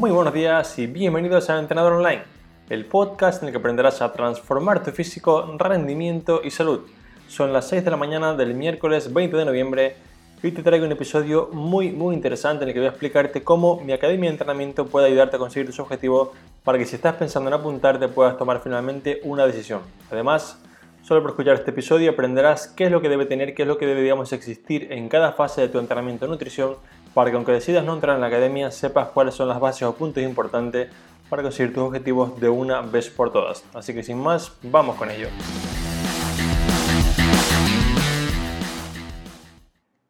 Muy 0.00 0.12
buenos 0.12 0.32
días 0.32 0.78
y 0.78 0.86
bienvenidos 0.86 1.50
a 1.50 1.58
Entrenador 1.58 1.92
Online, 1.92 2.22
el 2.70 2.86
podcast 2.86 3.42
en 3.42 3.48
el 3.48 3.52
que 3.52 3.58
aprenderás 3.58 4.00
a 4.00 4.10
transformar 4.14 4.82
tu 4.82 4.92
físico, 4.92 5.54
rendimiento 5.58 6.40
y 6.42 6.50
salud. 6.50 6.86
Son 7.28 7.52
las 7.52 7.68
6 7.68 7.84
de 7.84 7.90
la 7.90 7.98
mañana 7.98 8.32
del 8.32 8.54
miércoles 8.54 9.12
20 9.12 9.36
de 9.36 9.44
noviembre 9.44 9.96
y 10.42 10.46
hoy 10.46 10.52
te 10.52 10.62
traigo 10.62 10.86
un 10.86 10.92
episodio 10.92 11.50
muy 11.52 11.92
muy 11.92 12.14
interesante 12.14 12.62
en 12.62 12.68
el 12.68 12.72
que 12.72 12.80
voy 12.80 12.86
a 12.86 12.92
explicarte 12.92 13.44
cómo 13.44 13.78
mi 13.84 13.92
academia 13.92 14.30
de 14.30 14.36
entrenamiento 14.36 14.86
puede 14.86 15.08
ayudarte 15.08 15.36
a 15.36 15.38
conseguir 15.38 15.66
tus 15.66 15.80
objetivos 15.80 16.30
para 16.64 16.78
que 16.78 16.86
si 16.86 16.96
estás 16.96 17.16
pensando 17.16 17.50
en 17.50 17.54
apuntarte 17.60 18.08
puedas 18.08 18.38
tomar 18.38 18.62
finalmente 18.62 19.20
una 19.24 19.46
decisión. 19.46 19.82
Además, 20.10 20.62
solo 21.02 21.20
por 21.20 21.32
escuchar 21.32 21.56
este 21.56 21.72
episodio 21.72 22.12
aprenderás 22.12 22.68
qué 22.68 22.84
es 22.84 22.90
lo 22.90 23.02
que 23.02 23.10
debe 23.10 23.26
tener, 23.26 23.52
qué 23.54 23.64
es 23.64 23.68
lo 23.68 23.76
que 23.76 23.84
debe 23.84 24.00
digamos, 24.00 24.32
existir 24.32 24.90
en 24.92 25.10
cada 25.10 25.32
fase 25.32 25.60
de 25.60 25.68
tu 25.68 25.78
entrenamiento 25.78 26.24
de 26.24 26.30
nutrición 26.30 26.76
para 27.14 27.30
que 27.30 27.36
aunque 27.36 27.52
decidas 27.52 27.84
no 27.84 27.94
entrar 27.94 28.14
en 28.14 28.20
la 28.20 28.28
academia 28.28 28.70
sepas 28.70 29.08
cuáles 29.08 29.34
son 29.34 29.48
las 29.48 29.60
bases 29.60 29.82
o 29.82 29.94
puntos 29.94 30.22
importantes 30.22 30.90
para 31.28 31.42
conseguir 31.42 31.72
tus 31.72 31.84
objetivos 31.84 32.40
de 32.40 32.48
una 32.48 32.80
vez 32.82 33.08
por 33.08 33.32
todas. 33.32 33.64
Así 33.74 33.94
que 33.94 34.02
sin 34.02 34.18
más, 34.18 34.52
vamos 34.62 34.96
con 34.96 35.10
ello. 35.10 35.28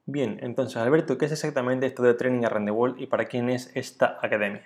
Bien, 0.06 0.38
entonces 0.42 0.76
Alberto, 0.76 1.16
¿qué 1.18 1.26
es 1.26 1.32
exactamente 1.32 1.86
esto 1.86 2.02
de 2.02 2.14
Training 2.14 2.44
Around 2.44 2.96
the 2.96 3.02
y 3.02 3.06
para 3.06 3.26
quién 3.26 3.48
es 3.48 3.70
esta 3.74 4.18
academia? 4.20 4.64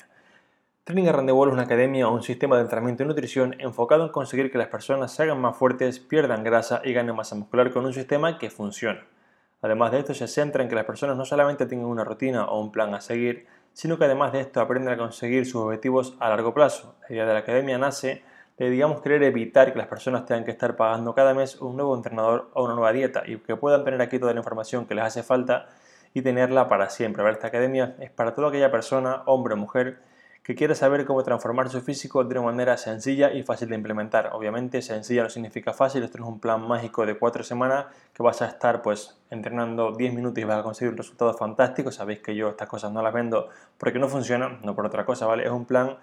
Training 0.85 1.09
Around 1.09 1.29
the 1.29 1.35
es 1.35 1.53
una 1.53 1.63
academia 1.63 2.09
o 2.09 2.15
un 2.15 2.23
sistema 2.23 2.57
de 2.57 2.63
entrenamiento 2.63 3.03
y 3.03 3.07
nutrición 3.07 3.55
enfocado 3.59 4.05
en 4.07 4.13
conseguir 4.13 4.51
que 4.51 4.59
las 4.59 4.69
personas 4.69 5.13
se 5.13 5.23
hagan 5.23 5.41
más 5.41 5.57
fuertes, 5.57 5.99
pierdan 5.99 6.45
grasa 6.45 6.81
y 6.85 6.95
ganen 6.95 7.17
masa 7.17 7.35
muscular 7.37 7.73
con 7.73 7.85
un 7.85 7.93
sistema 7.93 8.39
que 8.39 8.49
funciona. 8.49 9.03
Además 9.65 9.93
de 9.93 10.01
esto, 10.01 10.13
se 10.13 10.29
centra 10.29 10.63
en 10.63 10.69
que 10.69 10.75
las 10.75 10.85
personas 10.85 11.17
no 11.17 11.25
solamente 11.25 11.65
tengan 11.65 11.87
una 11.87 12.05
rutina 12.05 12.45
o 12.45 12.61
un 12.61 12.71
plan 12.71 12.93
a 12.93 13.01
seguir, 13.01 13.47
sino 13.73 13.97
que 13.97 14.05
además 14.05 14.31
de 14.31 14.41
esto 14.41 14.61
aprendan 14.61 14.93
a 14.93 14.99
conseguir 14.99 15.47
sus 15.47 15.63
objetivos 15.63 16.19
a 16.21 16.29
largo 16.29 16.53
plazo. 16.53 16.97
La 17.09 17.15
idea 17.15 17.25
de 17.25 17.33
la 17.33 17.39
academia 17.39 17.79
nace 17.79 18.23
de, 18.59 18.69
digamos, 18.69 19.01
querer 19.01 19.23
evitar 19.23 19.73
que 19.73 19.79
las 19.79 19.87
personas 19.87 20.27
tengan 20.27 20.45
que 20.45 20.51
estar 20.51 20.77
pagando 20.77 21.15
cada 21.15 21.33
mes 21.33 21.63
un 21.63 21.77
nuevo 21.77 21.97
entrenador 21.97 22.51
o 22.53 22.63
una 22.63 22.75
nueva 22.75 22.93
dieta 22.93 23.23
y 23.27 23.39
que 23.39 23.57
puedan 23.57 23.85
tener 23.85 24.03
aquí 24.03 24.19
toda 24.19 24.35
la 24.35 24.41
información 24.41 24.85
que 24.85 24.95
les 24.95 25.05
hace 25.05 25.23
falta 25.23 25.69
y 26.13 26.21
tenerla 26.21 26.69
para 26.69 26.91
siempre. 26.91 27.27
Esta 27.31 27.47
academia 27.47 27.97
es 28.01 28.11
para 28.11 28.35
toda 28.35 28.51
aquella 28.51 28.71
persona, 28.71 29.23
hombre 29.25 29.55
o 29.55 29.57
mujer, 29.57 29.99
que 30.45 30.55
quiere 30.55 30.75
saber 30.75 31.07
cómo 31.07 31.23
transformar 31.23 31.71
su 31.71 31.81
físico 31.81 32.23
de 32.23 32.39
una 32.39 32.51
manera 32.51 32.77
sencilla 32.77 33.33
y 33.33 33.43
fácil 33.43 33.71
de 33.71 33.77
implementar. 33.77 34.31
Obviamente 34.35 34.83
sencilla 34.83 35.23
no 35.23 35.31
significa 35.31 35.73
fácil, 35.73 36.03
esto 36.03 36.19
es 36.19 36.25
un 36.25 36.39
plan 36.39 36.69
mágico 36.69 37.07
de 37.07 37.19
cuatro 37.19 37.43
semanas 37.43 37.87
que 38.13 38.23
vas 38.23 38.43
a 38.43 38.47
estar 38.47 38.83
pues 38.83 39.17
entrenando 39.31 39.93
10 39.93 40.13
minutos 40.13 40.39
y 40.43 40.45
vas 40.45 40.59
a 40.59 40.63
conseguir 40.63 40.93
un 40.93 40.99
resultado 40.99 41.33
fantástico. 41.33 41.91
Sabéis 41.91 42.21
que 42.21 42.37
yo 42.37 42.51
estas 42.51 42.69
cosas 42.69 42.93
no 42.93 43.01
las 43.01 43.15
vendo 43.15 43.49
porque 43.79 43.99
no 43.99 44.07
funcionan, 44.07 44.61
no 44.63 44.77
por 44.77 44.85
otra 44.85 45.07
cosa, 45.07 45.25
¿vale? 45.25 45.45
Es 45.45 45.51
un 45.51 45.65
plan 45.65 45.97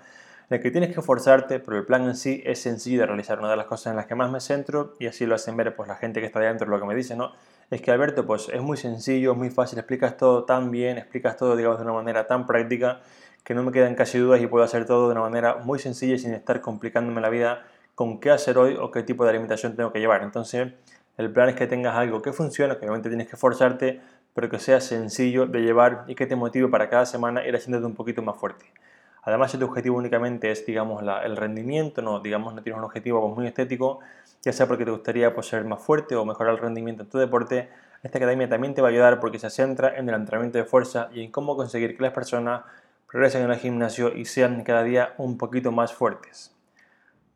en 0.50 0.58
el 0.58 0.60
que 0.60 0.72
tienes 0.72 0.92
que 0.92 1.02
esforzarte, 1.02 1.60
pero 1.60 1.78
el 1.78 1.86
plan 1.86 2.04
en 2.06 2.16
sí 2.16 2.42
es 2.44 2.60
sencillo 2.60 3.02
de 3.02 3.06
realizar. 3.06 3.38
Una 3.38 3.52
de 3.52 3.58
las 3.58 3.68
cosas 3.68 3.92
en 3.92 3.96
las 3.96 4.08
que 4.08 4.16
más 4.16 4.32
me 4.32 4.40
centro, 4.40 4.96
y 5.00 5.06
así 5.06 5.28
lo 5.28 5.36
hacen 5.36 5.56
ver 5.56 5.76
pues 5.76 5.88
la 5.88 5.96
gente 5.96 6.20
que 6.20 6.26
está 6.26 6.40
dentro, 6.40 6.68
lo 6.68 6.80
que 6.80 6.88
me 6.88 6.96
dice, 6.96 7.16
¿no? 7.16 7.32
Es 7.70 7.82
que 7.82 7.92
Alberto, 7.92 8.26
pues 8.26 8.50
es 8.50 8.62
muy 8.62 8.76
sencillo, 8.76 9.34
es 9.34 9.38
muy 9.38 9.52
fácil, 9.52 9.78
explicas 9.78 10.18
todo 10.18 10.44
tan 10.46 10.72
bien, 10.72 10.98
explicas 10.98 11.38
todo, 11.38 11.56
digamos, 11.56 11.78
de 11.78 11.84
una 11.86 11.94
manera 11.94 12.26
tan 12.28 12.48
práctica 12.48 13.02
que 13.44 13.54
no 13.54 13.64
me 13.64 13.72
quedan 13.72 13.96
casi 13.96 14.18
dudas 14.18 14.42
y 14.42 14.48
puedo 14.48 14.64
hacer 14.64 14.86
todo 14.86 15.08
de 15.08 15.14
una 15.14 15.22
manera 15.22 15.58
muy 15.58 15.80
sencilla 15.80 16.18
sin 16.18 16.34
estar 16.34 16.62
complicándome 16.62 17.22
la 17.22 17.30
vida 17.30 17.64
con 17.96 18.20
qué 18.20 18.32
hacer 18.32 18.58
hoy 18.58 18.78
o 18.80 18.92
qué 18.92 19.04
tipo 19.04 19.24
de 19.24 19.32
alimentación 19.32 19.76
tengo 19.76 19.92
que 19.92 20.00
llevar. 20.00 20.24
Entonces, 20.24 20.74
el 21.18 21.32
plan 21.32 21.50
es 21.50 21.56
que 21.56 21.68
tengas 21.68 21.96
algo 21.96 22.22
que 22.22 22.34
funcione, 22.34 22.78
que 22.78 22.86
obviamente 22.86 23.10
tienes 23.10 23.28
que 23.28 23.36
esforzarte, 23.36 24.02
pero 24.34 24.50
que 24.50 24.60
sea 24.60 24.80
sencillo 24.80 25.46
de 25.46 25.62
llevar 25.62 26.06
y 26.08 26.16
que 26.16 26.26
te 26.26 26.36
motive 26.36 26.68
para 26.70 26.90
cada 26.90 27.06
semana 27.06 27.46
ir 27.46 27.56
haciéndote 27.56 27.86
un 27.86 27.96
poquito 27.96 28.22
más 28.22 28.38
fuerte. 28.38 28.66
Además, 29.24 29.52
si 29.52 29.58
tu 29.58 29.66
objetivo 29.66 29.98
únicamente 29.98 30.50
es, 30.50 30.66
digamos, 30.66 31.04
el 31.24 31.38
rendimiento, 31.38 32.02
no, 32.02 32.20
digamos, 32.22 32.56
no 32.56 32.64
tienes 32.64 32.80
un 32.80 32.86
objetivo 32.86 33.28
muy 33.30 33.46
estético, 33.46 34.00
ya 34.42 34.52
sea 34.52 34.68
porque 34.68 34.84
te 34.84 34.92
gustaría 34.92 35.34
pues, 35.34 35.48
ser 35.48 35.64
más 35.66 35.80
fuerte 35.80 36.16
o 36.16 36.26
mejorar 36.26 36.56
el 36.56 36.60
rendimiento 36.60 37.04
en 37.04 37.10
tu 37.10 37.20
deporte, 37.20 37.70
esta 38.02 38.18
academia 38.18 38.50
también 38.50 38.74
te 38.74 38.82
va 38.82 38.88
a 38.88 38.92
ayudar 38.92 39.20
porque 39.20 39.38
se 39.38 39.52
centra 39.52 39.96
en 39.96 40.10
el 40.10 40.16
entrenamiento 40.16 40.58
de 40.58 40.64
fuerza 40.64 41.10
y 41.14 41.24
en 41.24 41.32
cómo 41.32 41.56
conseguir 41.56 41.96
que 41.96 42.02
las 42.02 42.14
personas 42.14 42.64
regresen 43.12 43.50
al 43.50 43.58
gimnasio 43.58 44.16
y 44.16 44.26
sean 44.26 44.64
cada 44.64 44.84
día 44.84 45.14
un 45.18 45.38
poquito 45.38 45.72
más 45.72 45.94
fuertes. 45.94 46.56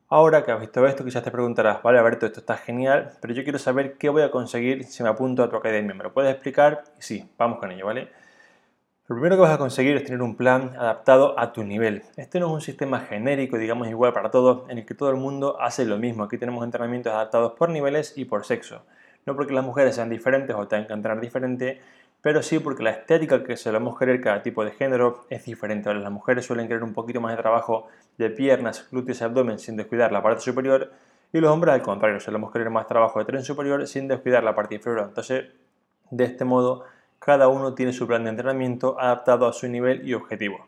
Ahora 0.08 0.44
que 0.44 0.52
has 0.52 0.60
visto 0.60 0.86
esto, 0.86 1.04
quizás 1.04 1.24
te 1.24 1.32
preguntarás, 1.32 1.82
vale 1.82 1.98
Alberto, 1.98 2.26
esto 2.26 2.40
está 2.40 2.56
genial, 2.56 3.10
pero 3.20 3.34
yo 3.34 3.42
quiero 3.42 3.58
saber 3.58 3.98
qué 3.98 4.08
voy 4.08 4.22
a 4.22 4.30
conseguir 4.30 4.84
si 4.84 5.02
me 5.02 5.08
apunto 5.08 5.42
a 5.42 5.50
tu 5.50 5.56
academia. 5.56 5.94
¿Me 5.94 6.04
lo 6.04 6.12
puedes 6.12 6.32
explicar? 6.32 6.84
Sí, 6.98 7.28
vamos 7.36 7.58
con 7.58 7.72
ello, 7.72 7.86
¿vale? 7.86 8.08
Lo 9.08 9.16
primero 9.16 9.36
que 9.36 9.42
vas 9.42 9.52
a 9.52 9.58
conseguir 9.58 9.96
es 9.96 10.04
tener 10.04 10.22
un 10.22 10.36
plan 10.36 10.74
adaptado 10.78 11.38
a 11.38 11.52
tu 11.52 11.64
nivel. 11.64 12.02
Este 12.16 12.40
no 12.40 12.46
es 12.46 12.52
un 12.52 12.60
sistema 12.60 13.00
genérico, 13.00 13.58
digamos 13.58 13.88
igual 13.88 14.12
para 14.12 14.30
todos, 14.30 14.68
en 14.70 14.78
el 14.78 14.86
que 14.86 14.94
todo 14.94 15.10
el 15.10 15.16
mundo 15.16 15.60
hace 15.60 15.84
lo 15.84 15.98
mismo. 15.98 16.24
Aquí 16.24 16.38
tenemos 16.38 16.64
entrenamientos 16.64 17.12
adaptados 17.12 17.52
por 17.52 17.68
niveles 17.68 18.16
y 18.16 18.24
por 18.24 18.44
sexo. 18.44 18.84
No 19.24 19.34
porque 19.34 19.54
las 19.54 19.64
mujeres 19.64 19.96
sean 19.96 20.08
diferentes 20.08 20.54
o 20.54 20.68
tengan 20.68 20.86
que 20.86 20.92
entrenar 20.92 21.20
diferente, 21.20 21.80
pero 22.22 22.42
sí 22.42 22.58
porque 22.58 22.82
la 22.82 22.90
estética 22.90 23.44
que 23.44 23.56
solemos 23.56 23.98
querer 23.98 24.20
cada 24.20 24.42
tipo 24.42 24.64
de 24.64 24.72
género 24.72 25.26
es 25.30 25.44
diferente. 25.44 25.92
las 25.94 26.10
mujeres 26.10 26.44
suelen 26.44 26.66
querer 26.66 26.82
un 26.82 26.92
poquito 26.92 27.20
más 27.20 27.36
de 27.36 27.42
trabajo 27.42 27.86
de 28.18 28.30
piernas, 28.30 28.88
glúteos 28.90 29.20
y 29.20 29.24
abdomen 29.24 29.58
sin 29.58 29.76
descuidar 29.76 30.12
la 30.12 30.22
parte 30.22 30.40
superior 30.40 30.90
y 31.32 31.40
los 31.40 31.50
hombres 31.50 31.74
al 31.74 31.82
contrario, 31.82 32.20
solemos 32.20 32.52
querer 32.52 32.70
más 32.70 32.86
trabajo 32.86 33.18
de 33.18 33.24
tren 33.24 33.42
superior 33.42 33.86
sin 33.86 34.08
descuidar 34.08 34.42
la 34.42 34.54
parte 34.54 34.76
inferior. 34.76 35.04
Entonces, 35.08 35.46
de 36.10 36.24
este 36.24 36.44
modo, 36.44 36.84
cada 37.18 37.48
uno 37.48 37.74
tiene 37.74 37.92
su 37.92 38.06
plan 38.06 38.24
de 38.24 38.30
entrenamiento 38.30 38.98
adaptado 38.98 39.46
a 39.46 39.52
su 39.52 39.68
nivel 39.68 40.08
y 40.08 40.14
objetivo. 40.14 40.66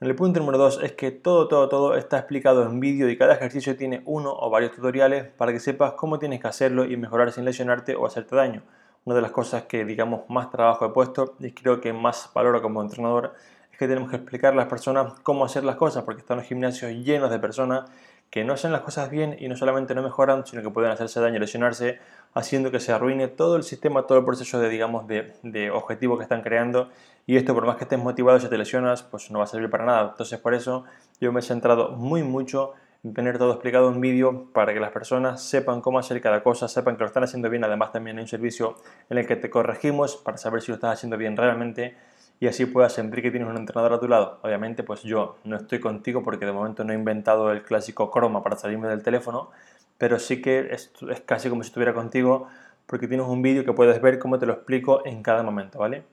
El 0.00 0.14
punto 0.14 0.40
número 0.40 0.58
2 0.58 0.80
es 0.82 0.92
que 0.92 1.10
todo, 1.10 1.48
todo, 1.48 1.68
todo 1.68 1.96
está 1.96 2.18
explicado 2.18 2.64
en 2.64 2.80
vídeo 2.80 3.08
y 3.08 3.16
cada 3.16 3.34
ejercicio 3.34 3.76
tiene 3.76 4.02
uno 4.04 4.34
o 4.34 4.50
varios 4.50 4.72
tutoriales 4.72 5.26
para 5.26 5.52
que 5.52 5.60
sepas 5.60 5.92
cómo 5.92 6.18
tienes 6.18 6.40
que 6.40 6.48
hacerlo 6.48 6.84
y 6.84 6.96
mejorar 6.96 7.32
sin 7.32 7.44
lesionarte 7.44 7.96
o 7.96 8.04
hacerte 8.04 8.36
daño 8.36 8.62
una 9.06 9.14
de 9.14 9.22
las 9.22 9.30
cosas 9.30 9.62
que, 9.62 9.84
digamos, 9.84 10.28
más 10.28 10.50
trabajo 10.50 10.84
he 10.84 10.90
puesto 10.90 11.36
y 11.38 11.52
creo 11.52 11.80
que 11.80 11.92
más 11.92 12.28
valoro 12.34 12.60
como 12.60 12.82
entrenador 12.82 13.34
es 13.70 13.78
que 13.78 13.86
tenemos 13.86 14.10
que 14.10 14.16
explicar 14.16 14.52
a 14.52 14.56
las 14.56 14.66
personas 14.66 15.14
cómo 15.22 15.44
hacer 15.44 15.64
las 15.64 15.76
cosas, 15.76 16.02
porque 16.02 16.20
están 16.22 16.38
los 16.38 16.46
gimnasios 16.46 16.92
llenos 16.92 17.30
de 17.30 17.38
personas 17.38 17.88
que 18.30 18.44
no 18.44 18.54
hacen 18.54 18.72
las 18.72 18.80
cosas 18.80 19.08
bien 19.08 19.36
y 19.38 19.46
no 19.48 19.56
solamente 19.56 19.94
no 19.94 20.02
mejoran, 20.02 20.44
sino 20.44 20.60
que 20.60 20.70
pueden 20.70 20.90
hacerse 20.90 21.20
daño 21.20 21.38
lesionarse, 21.38 22.00
haciendo 22.34 22.72
que 22.72 22.80
se 22.80 22.92
arruine 22.92 23.28
todo 23.28 23.54
el 23.54 23.62
sistema, 23.62 24.08
todo 24.08 24.18
el 24.18 24.24
proceso 24.24 24.58
de, 24.58 24.68
digamos, 24.68 25.06
de, 25.06 25.34
de 25.44 25.70
objetivo 25.70 26.16
que 26.16 26.24
están 26.24 26.42
creando. 26.42 26.90
Y 27.26 27.36
esto, 27.36 27.54
por 27.54 27.64
más 27.64 27.76
que 27.76 27.84
estés 27.84 28.00
motivado, 28.00 28.40
si 28.40 28.48
te 28.48 28.58
lesionas, 28.58 29.04
pues 29.04 29.30
no 29.30 29.38
va 29.38 29.44
a 29.44 29.48
servir 29.48 29.70
para 29.70 29.84
nada. 29.84 30.08
Entonces, 30.10 30.40
por 30.40 30.52
eso 30.52 30.84
yo 31.20 31.32
me 31.32 31.38
he 31.38 31.42
centrado 31.44 31.92
muy 31.92 32.24
mucho 32.24 32.72
tener 33.14 33.38
todo 33.38 33.52
explicado 33.52 33.90
en 33.92 34.00
vídeo 34.00 34.50
para 34.52 34.72
que 34.72 34.80
las 34.80 34.90
personas 34.90 35.42
sepan 35.42 35.80
cómo 35.80 35.98
hacer 35.98 36.20
cada 36.20 36.42
cosa, 36.42 36.68
sepan 36.68 36.96
que 36.96 37.00
lo 37.00 37.06
están 37.06 37.24
haciendo 37.24 37.50
bien. 37.50 37.64
Además 37.64 37.92
también 37.92 38.16
hay 38.16 38.22
un 38.22 38.28
servicio 38.28 38.76
en 39.10 39.18
el 39.18 39.26
que 39.26 39.36
te 39.36 39.50
corregimos 39.50 40.16
para 40.16 40.38
saber 40.38 40.62
si 40.62 40.70
lo 40.70 40.76
estás 40.76 40.94
haciendo 40.94 41.16
bien 41.16 41.36
realmente 41.36 41.96
y 42.38 42.46
así 42.46 42.66
puedas 42.66 42.92
sentir 42.92 43.22
que 43.22 43.30
tienes 43.30 43.48
un 43.48 43.56
entrenador 43.56 43.94
a 43.94 44.00
tu 44.00 44.08
lado. 44.08 44.38
Obviamente 44.42 44.82
pues 44.82 45.02
yo 45.02 45.38
no 45.44 45.56
estoy 45.56 45.80
contigo 45.80 46.22
porque 46.22 46.46
de 46.46 46.52
momento 46.52 46.84
no 46.84 46.92
he 46.92 46.96
inventado 46.96 47.50
el 47.52 47.62
clásico 47.62 48.10
croma 48.10 48.42
para 48.42 48.56
salirme 48.56 48.88
del 48.88 49.02
teléfono, 49.02 49.50
pero 49.98 50.18
sí 50.18 50.42
que 50.42 50.68
es, 50.70 50.92
es 51.10 51.20
casi 51.22 51.48
como 51.48 51.62
si 51.62 51.68
estuviera 51.68 51.94
contigo 51.94 52.48
porque 52.86 53.08
tienes 53.08 53.26
un 53.26 53.42
vídeo 53.42 53.64
que 53.64 53.72
puedes 53.72 54.00
ver 54.00 54.18
cómo 54.18 54.38
te 54.38 54.46
lo 54.46 54.52
explico 54.52 55.04
en 55.06 55.22
cada 55.22 55.42
momento, 55.42 55.78
¿vale? 55.78 56.04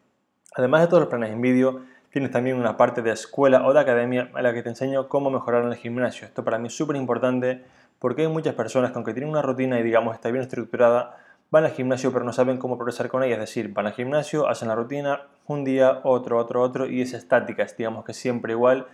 Además 0.55 0.81
de 0.81 0.87
todos 0.87 1.01
los 1.01 1.09
planes 1.09 1.31
en 1.31 1.41
vídeo, 1.41 1.81
Tienes 2.13 2.29
también 2.29 2.57
una 2.57 2.77
parte 2.77 3.01
de 3.01 3.11
escuela 3.11 3.65
o 3.65 3.73
de 3.73 3.79
academia 3.79 4.29
en 4.37 4.43
la 4.43 4.53
que 4.53 4.61
te 4.61 4.69
enseño 4.69 5.09
cómo 5.09 5.31
mejorar 5.31 5.63
en 5.63 5.69
el 5.69 5.77
gimnasio. 5.77 6.27
Esto 6.27 6.43
para 6.43 6.59
mí 6.59 6.67
es 6.67 6.77
súper 6.77 6.95
importante 6.95 7.63
porque 7.97 8.21
hay 8.21 8.27
muchas 8.27 8.53
personas 8.53 8.91
que 8.91 8.97
aunque 8.97 9.15
tienen 9.15 9.31
una 9.31 9.41
rutina 9.41 9.79
y 9.79 9.83
digamos 9.83 10.13
está 10.13 10.29
bien 10.29 10.43
estructurada, 10.43 11.17
van 11.49 11.65
al 11.65 11.71
gimnasio 11.71 12.13
pero 12.13 12.23
no 12.23 12.31
saben 12.31 12.59
cómo 12.59 12.77
progresar 12.77 13.09
con 13.09 13.23
ella. 13.23 13.33
Es 13.33 13.39
decir, 13.39 13.73
van 13.73 13.87
al 13.87 13.93
gimnasio, 13.93 14.47
hacen 14.47 14.67
la 14.67 14.75
rutina, 14.75 15.23
un 15.47 15.63
día, 15.63 16.01
otro, 16.03 16.37
otro, 16.37 16.61
otro 16.61 16.85
y 16.85 17.01
es 17.01 17.13
estática, 17.13 17.63
es 17.63 17.75
digamos 17.75 18.05
que 18.05 18.13
siempre 18.13 18.53
igual. 18.53 18.85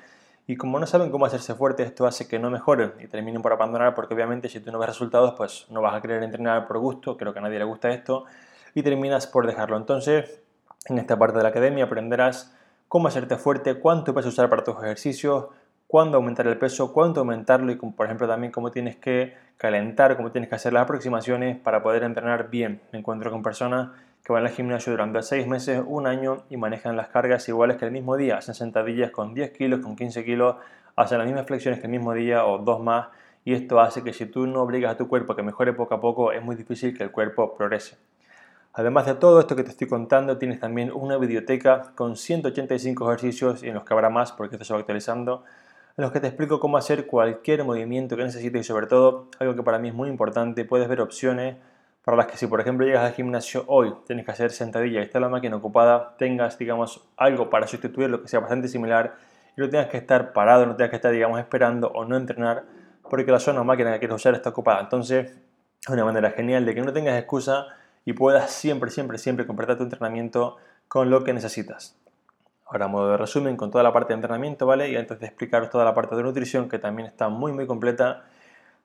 Y 0.47 0.55
como 0.55 0.79
no 0.79 0.87
saben 0.87 1.11
cómo 1.11 1.25
hacerse 1.25 1.55
fuerte, 1.55 1.83
esto 1.83 2.07
hace 2.07 2.25
que 2.25 2.39
no 2.39 2.49
mejoren 2.49 2.93
y 3.01 3.07
terminen 3.07 3.41
por 3.41 3.51
abandonar 3.51 3.95
porque 3.95 4.13
obviamente 4.13 4.47
si 4.47 4.61
tú 4.61 4.71
no 4.71 4.79
ves 4.79 4.87
resultados, 4.87 5.33
pues 5.35 5.65
no 5.69 5.81
vas 5.81 5.93
a 5.93 5.99
querer 5.99 6.23
entrenar 6.23 6.69
por 6.69 6.77
gusto, 6.77 7.17
creo 7.17 7.33
que 7.33 7.39
a 7.39 7.41
nadie 7.41 7.59
le 7.59 7.65
gusta 7.65 7.89
esto, 7.89 8.23
y 8.73 8.81
terminas 8.81 9.27
por 9.27 9.45
dejarlo. 9.45 9.75
Entonces, 9.75 10.39
en 10.85 10.99
esta 10.99 11.19
parte 11.19 11.35
de 11.35 11.43
la 11.43 11.49
academia 11.49 11.83
aprenderás 11.83 12.55
cómo 12.89 13.07
hacerte 13.07 13.37
fuerte, 13.37 13.75
cuánto 13.75 14.13
puedes 14.13 14.27
usar 14.27 14.49
para 14.49 14.63
tus 14.63 14.75
ejercicios, 14.83 15.45
cuándo 15.87 16.17
aumentar 16.17 16.47
el 16.47 16.57
peso, 16.57 16.91
cuánto 16.91 17.21
aumentarlo 17.21 17.71
y 17.71 17.75
por 17.75 18.05
ejemplo 18.07 18.27
también 18.27 18.51
cómo 18.51 18.71
tienes 18.71 18.97
que 18.97 19.35
calentar, 19.57 20.17
cómo 20.17 20.31
tienes 20.31 20.49
que 20.49 20.55
hacer 20.55 20.73
las 20.73 20.83
aproximaciones 20.83 21.57
para 21.57 21.83
poder 21.83 22.03
entrenar 22.03 22.49
bien. 22.49 22.81
Me 22.91 22.99
encuentro 22.99 23.31
con 23.31 23.43
personas 23.43 23.91
que 24.23 24.33
van 24.33 24.43
al 24.43 24.51
gimnasio 24.51 24.91
durante 24.91 25.21
6 25.21 25.47
meses, 25.47 25.81
un 25.85 26.07
año 26.07 26.43
y 26.49 26.57
manejan 26.57 26.97
las 26.97 27.09
cargas 27.09 27.47
iguales 27.47 27.77
que 27.77 27.85
el 27.85 27.91
mismo 27.91 28.17
día, 28.17 28.37
hacen 28.37 28.55
sentadillas 28.55 29.11
con 29.11 29.35
10 29.35 29.51
kilos, 29.51 29.81
con 29.81 29.95
15 29.95 30.25
kilos, 30.25 30.55
hacen 30.95 31.19
las 31.19 31.27
mismas 31.27 31.45
flexiones 31.45 31.79
que 31.79 31.85
el 31.85 31.91
mismo 31.91 32.13
día 32.13 32.45
o 32.45 32.57
dos 32.57 32.81
más 32.81 33.09
y 33.45 33.53
esto 33.53 33.79
hace 33.79 34.03
que 34.03 34.13
si 34.13 34.25
tú 34.25 34.47
no 34.47 34.63
obligas 34.63 34.93
a 34.93 34.97
tu 34.97 35.07
cuerpo 35.07 35.33
a 35.33 35.35
que 35.35 35.43
mejore 35.43 35.73
poco 35.73 35.93
a 35.93 36.01
poco 36.01 36.31
es 36.31 36.43
muy 36.43 36.55
difícil 36.55 36.97
que 36.97 37.03
el 37.03 37.11
cuerpo 37.11 37.55
progrese. 37.55 37.97
Además 38.73 39.07
de 39.07 39.15
todo 39.15 39.39
esto 39.39 39.55
que 39.55 39.63
te 39.63 39.71
estoy 39.71 39.87
contando, 39.87 40.37
tienes 40.37 40.59
también 40.59 40.91
una 40.91 41.17
biblioteca 41.17 41.91
con 41.95 42.15
185 42.15 43.11
ejercicios 43.11 43.63
y 43.63 43.69
en 43.69 43.73
los 43.73 43.83
que 43.83 43.93
habrá 43.93 44.09
más 44.09 44.31
porque 44.31 44.55
esto 44.55 44.65
se 44.65 44.73
va 44.73 44.79
actualizando, 44.79 45.43
en 45.97 46.03
los 46.03 46.11
que 46.11 46.19
te 46.19 46.27
explico 46.27 46.59
cómo 46.59 46.77
hacer 46.77 47.07
cualquier 47.07 47.63
movimiento 47.63 48.15
que 48.15 48.23
necesites 48.23 48.61
y 48.61 48.63
sobre 48.63 48.87
todo, 48.87 49.27
algo 49.39 49.55
que 49.55 49.63
para 49.63 49.79
mí 49.79 49.89
es 49.89 49.93
muy 49.93 50.07
importante, 50.07 50.65
puedes 50.65 50.87
ver 50.87 51.01
opciones 51.01 51.57
para 52.05 52.15
las 52.15 52.27
que 52.27 52.37
si 52.37 52.47
por 52.47 52.61
ejemplo 52.61 52.85
llegas 52.85 53.03
al 53.03 53.13
gimnasio 53.13 53.65
hoy, 53.67 53.93
tienes 54.05 54.23
que 54.23 54.31
hacer 54.31 54.51
sentadilla 54.51 55.01
y 55.01 55.03
está 55.03 55.19
la 55.19 55.29
máquina 55.29 55.55
ocupada, 55.55 56.15
tengas 56.17 56.57
digamos 56.57 57.09
algo 57.17 57.49
para 57.49 57.67
sustituir 57.67 58.09
lo 58.09 58.21
que 58.21 58.27
sea 58.27 58.39
bastante 58.39 58.67
similar 58.67 59.15
y 59.57 59.61
no 59.61 59.69
tengas 59.69 59.87
que 59.87 59.97
estar 59.97 60.31
parado, 60.31 60.65
no 60.67 60.75
tengas 60.75 60.91
que 60.91 60.95
estar 60.95 61.11
digamos 61.11 61.39
esperando 61.39 61.89
o 61.89 62.05
no 62.05 62.15
entrenar 62.15 62.65
porque 63.09 63.31
la 63.31 63.39
zona 63.39 63.63
máquina 63.63 63.91
que 63.93 63.99
quieres 63.99 64.15
usar 64.15 64.35
está 64.35 64.51
ocupada. 64.51 64.81
Entonces 64.81 65.31
es 65.81 65.89
una 65.89 66.05
manera 66.05 66.31
genial 66.31 66.65
de 66.65 66.75
que 66.75 66.81
no 66.81 66.93
tengas 66.93 67.17
excusa 67.17 67.67
y 68.05 68.13
puedas 68.13 68.51
siempre, 68.51 68.89
siempre, 68.89 69.17
siempre 69.17 69.45
completar 69.45 69.77
tu 69.77 69.83
entrenamiento 69.83 70.57
con 70.87 71.09
lo 71.09 71.23
que 71.23 71.33
necesitas. 71.33 71.95
Ahora, 72.65 72.87
modo 72.87 73.11
de 73.11 73.17
resumen, 73.17 73.57
con 73.57 73.71
toda 73.71 73.83
la 73.83 73.93
parte 73.93 74.13
de 74.13 74.15
entrenamiento, 74.15 74.65
¿vale? 74.65 74.89
Y 74.89 74.95
antes 74.95 75.19
de 75.19 75.25
explicaros 75.25 75.69
toda 75.69 75.85
la 75.85 75.93
parte 75.93 76.15
de 76.15 76.23
nutrición, 76.23 76.69
que 76.69 76.77
también 76.77 77.07
está 77.07 77.29
muy, 77.29 77.51
muy 77.51 77.65
completa, 77.65 78.23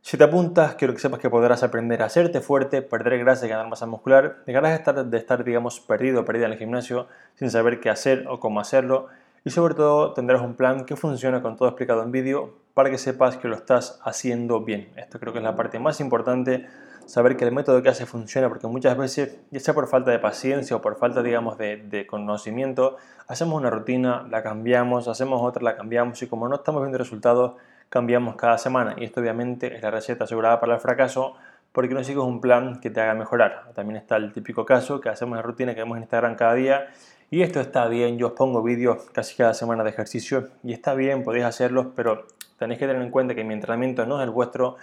si 0.04 0.18
te 0.18 0.24
apuntas, 0.24 0.74
quiero 0.74 0.92
que 0.92 1.00
sepas 1.00 1.18
que 1.18 1.30
podrás 1.30 1.62
aprender 1.62 2.02
a 2.02 2.04
hacerte 2.04 2.42
fuerte, 2.42 2.82
perder 2.82 3.18
grasa 3.20 3.46
y 3.46 3.48
ganar 3.48 3.68
masa 3.68 3.86
muscular. 3.86 4.36
Dejarás 4.44 4.72
de 4.72 4.76
estar, 4.76 5.06
de 5.06 5.16
estar, 5.16 5.44
digamos, 5.44 5.80
perdido 5.80 6.20
o 6.20 6.24
perdida 6.26 6.44
en 6.44 6.52
el 6.52 6.58
gimnasio 6.58 7.08
sin 7.36 7.50
saber 7.50 7.80
qué 7.80 7.88
hacer 7.88 8.26
o 8.28 8.38
cómo 8.38 8.60
hacerlo. 8.60 9.08
Y 9.46 9.50
sobre 9.50 9.72
todo, 9.72 10.12
tendrás 10.12 10.42
un 10.42 10.56
plan 10.56 10.84
que 10.84 10.94
funciona 10.94 11.40
con 11.40 11.56
todo 11.56 11.68
explicado 11.68 12.02
en 12.02 12.12
vídeo 12.12 12.54
para 12.74 12.90
que 12.90 12.98
sepas 12.98 13.38
que 13.38 13.48
lo 13.48 13.56
estás 13.56 13.98
haciendo 14.04 14.60
bien. 14.60 14.90
Esto 14.96 15.18
creo 15.18 15.32
que 15.32 15.38
es 15.38 15.44
la 15.44 15.56
parte 15.56 15.78
más 15.78 16.00
importante, 16.00 16.66
saber 17.06 17.36
que 17.36 17.44
el 17.44 17.52
método 17.52 17.82
que 17.82 17.88
hace 17.88 18.06
funciona, 18.06 18.48
porque 18.48 18.66
muchas 18.66 18.96
veces, 18.96 19.38
ya 19.50 19.60
sea 19.60 19.74
por 19.74 19.88
falta 19.88 20.10
de 20.10 20.18
paciencia 20.18 20.76
o 20.76 20.80
por 20.80 20.96
falta, 20.96 21.22
digamos, 21.22 21.58
de, 21.58 21.76
de 21.76 22.06
conocimiento, 22.06 22.96
hacemos 23.28 23.58
una 23.58 23.70
rutina, 23.70 24.26
la 24.30 24.42
cambiamos, 24.42 25.08
hacemos 25.08 25.42
otra, 25.42 25.62
la 25.62 25.76
cambiamos 25.76 26.22
y 26.22 26.26
como 26.26 26.48
no 26.48 26.56
estamos 26.56 26.82
viendo 26.82 26.98
resultados, 26.98 27.54
cambiamos 27.88 28.34
cada 28.36 28.58
semana 28.58 28.94
y 28.98 29.04
esto 29.04 29.20
obviamente 29.20 29.76
es 29.76 29.82
la 29.82 29.90
receta 29.90 30.24
asegurada 30.24 30.58
para 30.58 30.74
el 30.74 30.80
fracaso 30.80 31.34
porque 31.70 31.94
no 31.94 32.02
sigues 32.02 32.22
un 32.22 32.40
plan 32.40 32.80
que 32.80 32.90
te 32.90 33.00
haga 33.00 33.14
mejorar. 33.14 33.72
También 33.74 33.96
está 33.96 34.16
el 34.16 34.32
típico 34.32 34.64
caso 34.64 35.00
que 35.00 35.08
hacemos 35.08 35.36
la 35.36 35.42
rutina 35.42 35.74
que 35.74 35.80
vemos 35.80 35.96
en 35.96 36.02
Instagram 36.02 36.36
cada 36.36 36.54
día 36.54 36.88
y 37.30 37.42
esto 37.42 37.60
está 37.60 37.86
bien, 37.88 38.18
yo 38.18 38.28
os 38.28 38.32
pongo 38.34 38.62
vídeos 38.62 39.10
casi 39.12 39.36
cada 39.36 39.54
semana 39.54 39.82
de 39.82 39.90
ejercicio 39.90 40.48
y 40.62 40.72
está 40.72 40.94
bien, 40.94 41.24
podéis 41.24 41.44
hacerlos, 41.44 41.88
pero 41.96 42.26
tenéis 42.58 42.78
que 42.78 42.86
tener 42.86 43.02
en 43.02 43.10
cuenta 43.10 43.34
que 43.34 43.44
mi 43.44 43.54
entrenamiento 43.54 44.06
no 44.06 44.20
es 44.20 44.24
el 44.24 44.30
vuestro, 44.30 44.76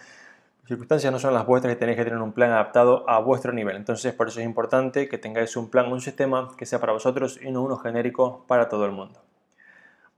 circunstancias 0.67 1.11
no 1.11 1.19
son 1.19 1.33
las 1.33 1.45
vuestras 1.45 1.73
y 1.73 1.77
tenéis 1.77 1.97
que 1.97 2.03
tener 2.05 2.19
un 2.19 2.33
plan 2.33 2.51
adaptado 2.51 3.09
a 3.09 3.19
vuestro 3.19 3.51
nivel. 3.53 3.75
Entonces 3.75 4.13
por 4.13 4.27
eso 4.27 4.39
es 4.39 4.45
importante 4.45 5.09
que 5.09 5.17
tengáis 5.17 5.55
un 5.55 5.69
plan, 5.69 5.91
un 5.91 6.01
sistema 6.01 6.49
que 6.57 6.65
sea 6.65 6.79
para 6.79 6.93
vosotros 6.93 7.39
y 7.41 7.51
no 7.51 7.61
uno 7.61 7.77
genérico 7.77 8.45
para 8.47 8.69
todo 8.69 8.85
el 8.85 8.91
mundo. 8.91 9.21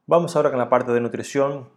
Vamos 0.05 0.35
ahora 0.35 0.49
con 0.49 0.59
la 0.59 0.69
parte 0.69 0.91
de 0.91 0.99
nutrición, 0.99 1.69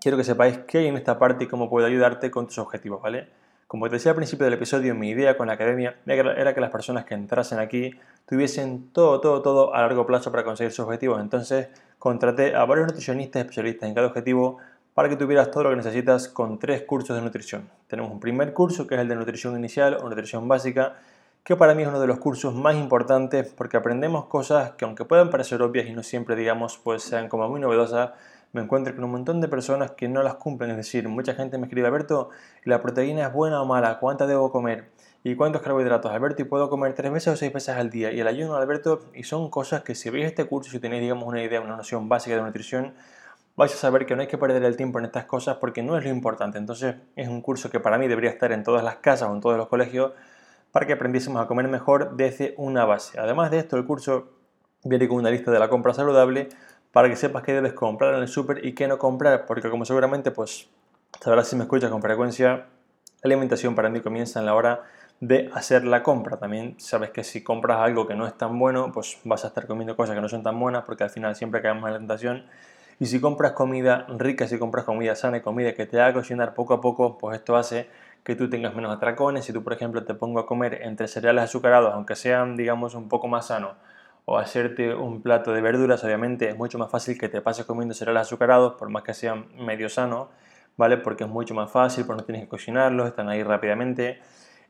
quiero 0.00 0.16
que 0.16 0.24
sepáis 0.24 0.58
qué 0.66 0.78
hay 0.78 0.86
en 0.88 0.96
esta 0.96 1.18
parte 1.18 1.44
y 1.44 1.46
cómo 1.46 1.70
puedo 1.70 1.86
ayudarte 1.86 2.30
con 2.30 2.46
tus 2.46 2.58
objetivos, 2.58 3.00
¿vale? 3.00 3.28
Como 3.66 3.88
te 3.88 3.94
decía 3.94 4.10
al 4.10 4.16
principio 4.16 4.44
del 4.44 4.54
episodio, 4.54 4.96
mi 4.96 5.10
idea 5.10 5.36
con 5.36 5.46
la 5.46 5.52
academia 5.52 5.96
era 6.04 6.54
que 6.54 6.60
las 6.60 6.70
personas 6.70 7.04
que 7.04 7.14
entrasen 7.14 7.60
aquí 7.60 7.92
tuviesen 8.26 8.90
todo, 8.92 9.20
todo, 9.20 9.42
todo 9.42 9.74
a 9.74 9.80
largo 9.82 10.04
plazo 10.06 10.32
para 10.32 10.42
conseguir 10.42 10.72
sus 10.72 10.84
objetivos. 10.84 11.20
Entonces, 11.20 11.68
contraté 11.96 12.56
a 12.56 12.64
varios 12.64 12.88
nutricionistas 12.88 13.42
especialistas 13.42 13.88
en 13.88 13.94
cada 13.94 14.08
objetivo 14.08 14.58
para 15.00 15.08
que 15.08 15.16
tuvieras 15.16 15.50
todo 15.50 15.62
lo 15.62 15.70
que 15.70 15.76
necesitas 15.76 16.28
con 16.28 16.58
tres 16.58 16.82
cursos 16.82 17.16
de 17.16 17.22
nutrición. 17.22 17.70
Tenemos 17.86 18.12
un 18.12 18.20
primer 18.20 18.52
curso 18.52 18.86
que 18.86 18.96
es 18.96 19.00
el 19.00 19.08
de 19.08 19.16
nutrición 19.16 19.56
inicial 19.56 19.94
o 19.94 20.06
nutrición 20.06 20.46
básica, 20.46 20.96
que 21.42 21.56
para 21.56 21.74
mí 21.74 21.84
es 21.84 21.88
uno 21.88 21.98
de 21.98 22.06
los 22.06 22.18
cursos 22.18 22.54
más 22.54 22.74
importantes 22.74 23.50
porque 23.50 23.78
aprendemos 23.78 24.26
cosas 24.26 24.72
que 24.72 24.84
aunque 24.84 25.06
puedan 25.06 25.30
parecer 25.30 25.62
obvias 25.62 25.86
y 25.86 25.94
no 25.94 26.02
siempre 26.02 26.36
digamos 26.36 26.76
pues 26.84 27.02
sean 27.02 27.30
como 27.30 27.48
muy 27.48 27.62
novedosas, 27.62 28.10
me 28.52 28.60
encuentro 28.60 28.94
con 28.94 29.04
un 29.04 29.12
montón 29.12 29.40
de 29.40 29.48
personas 29.48 29.92
que 29.92 30.06
no 30.06 30.22
las 30.22 30.34
cumplen. 30.34 30.72
Es 30.72 30.76
decir, 30.76 31.08
mucha 31.08 31.32
gente 31.32 31.56
me 31.56 31.64
escribe, 31.64 31.86
Alberto, 31.86 32.28
¿la 32.64 32.82
proteína 32.82 33.28
es 33.28 33.32
buena 33.32 33.62
o 33.62 33.64
mala? 33.64 34.00
¿Cuánta 34.00 34.26
debo 34.26 34.52
comer? 34.52 34.90
¿Y 35.24 35.34
cuántos 35.34 35.62
carbohidratos, 35.62 36.12
Alberto? 36.12 36.42
¿Y 36.42 36.44
puedo 36.44 36.68
comer 36.68 36.92
tres 36.92 37.10
veces 37.10 37.32
o 37.32 37.36
seis 37.36 37.54
veces 37.54 37.74
al 37.74 37.88
día? 37.88 38.12
Y 38.12 38.20
el 38.20 38.26
ayuno, 38.26 38.54
Alberto, 38.54 39.00
y 39.14 39.22
son 39.22 39.48
cosas 39.48 39.82
que 39.82 39.94
si 39.94 40.10
veis 40.10 40.26
este 40.26 40.44
curso, 40.44 40.70
si 40.70 40.78
tenéis, 40.78 41.00
digamos, 41.00 41.26
una 41.26 41.42
idea, 41.42 41.62
una 41.62 41.76
noción 41.76 42.06
básica 42.10 42.36
de 42.36 42.42
nutrición, 42.42 42.92
vais 43.60 43.74
a 43.74 43.76
saber 43.76 44.06
que 44.06 44.16
no 44.16 44.22
hay 44.22 44.26
que 44.26 44.38
perder 44.38 44.64
el 44.64 44.74
tiempo 44.74 45.00
en 45.00 45.04
estas 45.04 45.26
cosas 45.26 45.58
porque 45.58 45.82
no 45.82 45.98
es 45.98 46.02
lo 46.02 46.08
importante. 46.08 46.56
Entonces, 46.56 46.94
es 47.14 47.28
un 47.28 47.42
curso 47.42 47.68
que 47.68 47.78
para 47.78 47.98
mí 47.98 48.08
debería 48.08 48.30
estar 48.30 48.52
en 48.52 48.64
todas 48.64 48.82
las 48.82 48.96
casas 48.96 49.28
o 49.28 49.34
en 49.34 49.42
todos 49.42 49.58
los 49.58 49.68
colegios 49.68 50.12
para 50.72 50.86
que 50.86 50.94
aprendiésemos 50.94 51.42
a 51.42 51.46
comer 51.46 51.68
mejor 51.68 52.16
desde 52.16 52.54
una 52.56 52.86
base. 52.86 53.20
Además 53.20 53.50
de 53.50 53.58
esto, 53.58 53.76
el 53.76 53.84
curso 53.84 54.30
viene 54.82 55.06
con 55.08 55.18
una 55.18 55.30
lista 55.30 55.50
de 55.50 55.58
la 55.58 55.68
compra 55.68 55.92
saludable 55.92 56.48
para 56.90 57.10
que 57.10 57.16
sepas 57.16 57.42
qué 57.42 57.52
debes 57.52 57.74
comprar 57.74 58.14
en 58.14 58.22
el 58.22 58.28
súper 58.28 58.64
y 58.64 58.74
qué 58.74 58.88
no 58.88 58.96
comprar, 58.96 59.44
porque 59.44 59.68
como 59.68 59.84
seguramente 59.84 60.30
pues 60.30 60.70
sabrás 61.20 61.46
si 61.48 61.54
me 61.54 61.64
escuchas 61.64 61.90
con 61.90 62.00
frecuencia, 62.00 62.48
la 62.50 62.64
alimentación 63.24 63.74
para 63.74 63.90
mí 63.90 64.00
comienza 64.00 64.40
en 64.40 64.46
la 64.46 64.54
hora 64.54 64.84
de 65.20 65.50
hacer 65.52 65.84
la 65.84 66.02
compra. 66.02 66.38
También 66.38 66.76
sabes 66.78 67.10
que 67.10 67.24
si 67.24 67.44
compras 67.44 67.76
algo 67.80 68.06
que 68.06 68.14
no 68.14 68.26
es 68.26 68.32
tan 68.38 68.58
bueno, 68.58 68.90
pues 68.90 69.18
vas 69.24 69.44
a 69.44 69.48
estar 69.48 69.66
comiendo 69.66 69.96
cosas 69.96 70.14
que 70.14 70.22
no 70.22 70.30
son 70.30 70.42
tan 70.42 70.58
buenas, 70.58 70.84
porque 70.84 71.04
al 71.04 71.10
final 71.10 71.36
siempre 71.36 71.60
caemos 71.60 71.86
en 71.88 71.92
la 71.92 71.98
tentación. 71.98 72.46
Y 73.00 73.06
si 73.06 73.18
compras 73.18 73.52
comida 73.52 74.04
rica, 74.10 74.46
si 74.46 74.58
compras 74.58 74.84
comida 74.84 75.16
sana 75.16 75.38
y 75.38 75.40
comida 75.40 75.72
que 75.72 75.86
te 75.86 75.98
haga 75.98 76.12
cocinar 76.12 76.52
poco 76.52 76.74
a 76.74 76.82
poco, 76.82 77.16
pues 77.16 77.38
esto 77.38 77.56
hace 77.56 77.88
que 78.22 78.36
tú 78.36 78.50
tengas 78.50 78.74
menos 78.74 78.94
atracones. 78.94 79.46
Si 79.46 79.54
tú, 79.54 79.64
por 79.64 79.72
ejemplo, 79.72 80.04
te 80.04 80.12
pongo 80.12 80.38
a 80.38 80.46
comer 80.46 80.82
entre 80.82 81.08
cereales 81.08 81.44
azucarados, 81.44 81.94
aunque 81.94 82.14
sean, 82.14 82.58
digamos, 82.58 82.94
un 82.94 83.08
poco 83.08 83.26
más 83.26 83.46
sanos, 83.46 83.74
o 84.26 84.36
hacerte 84.36 84.94
un 84.94 85.22
plato 85.22 85.54
de 85.54 85.62
verduras, 85.62 86.04
obviamente 86.04 86.50
es 86.50 86.58
mucho 86.58 86.76
más 86.76 86.90
fácil 86.90 87.18
que 87.18 87.30
te 87.30 87.40
pases 87.40 87.64
comiendo 87.64 87.94
cereales 87.94 88.20
azucarados, 88.20 88.74
por 88.74 88.90
más 88.90 89.02
que 89.02 89.14
sean 89.14 89.46
medio 89.56 89.88
sanos, 89.88 90.28
¿vale? 90.76 90.98
Porque 90.98 91.24
es 91.24 91.30
mucho 91.30 91.54
más 91.54 91.70
fácil, 91.70 92.04
porque 92.04 92.20
no 92.20 92.26
tienes 92.26 92.42
que 92.42 92.48
cocinarlos, 92.48 93.08
están 93.08 93.30
ahí 93.30 93.42
rápidamente. 93.42 94.20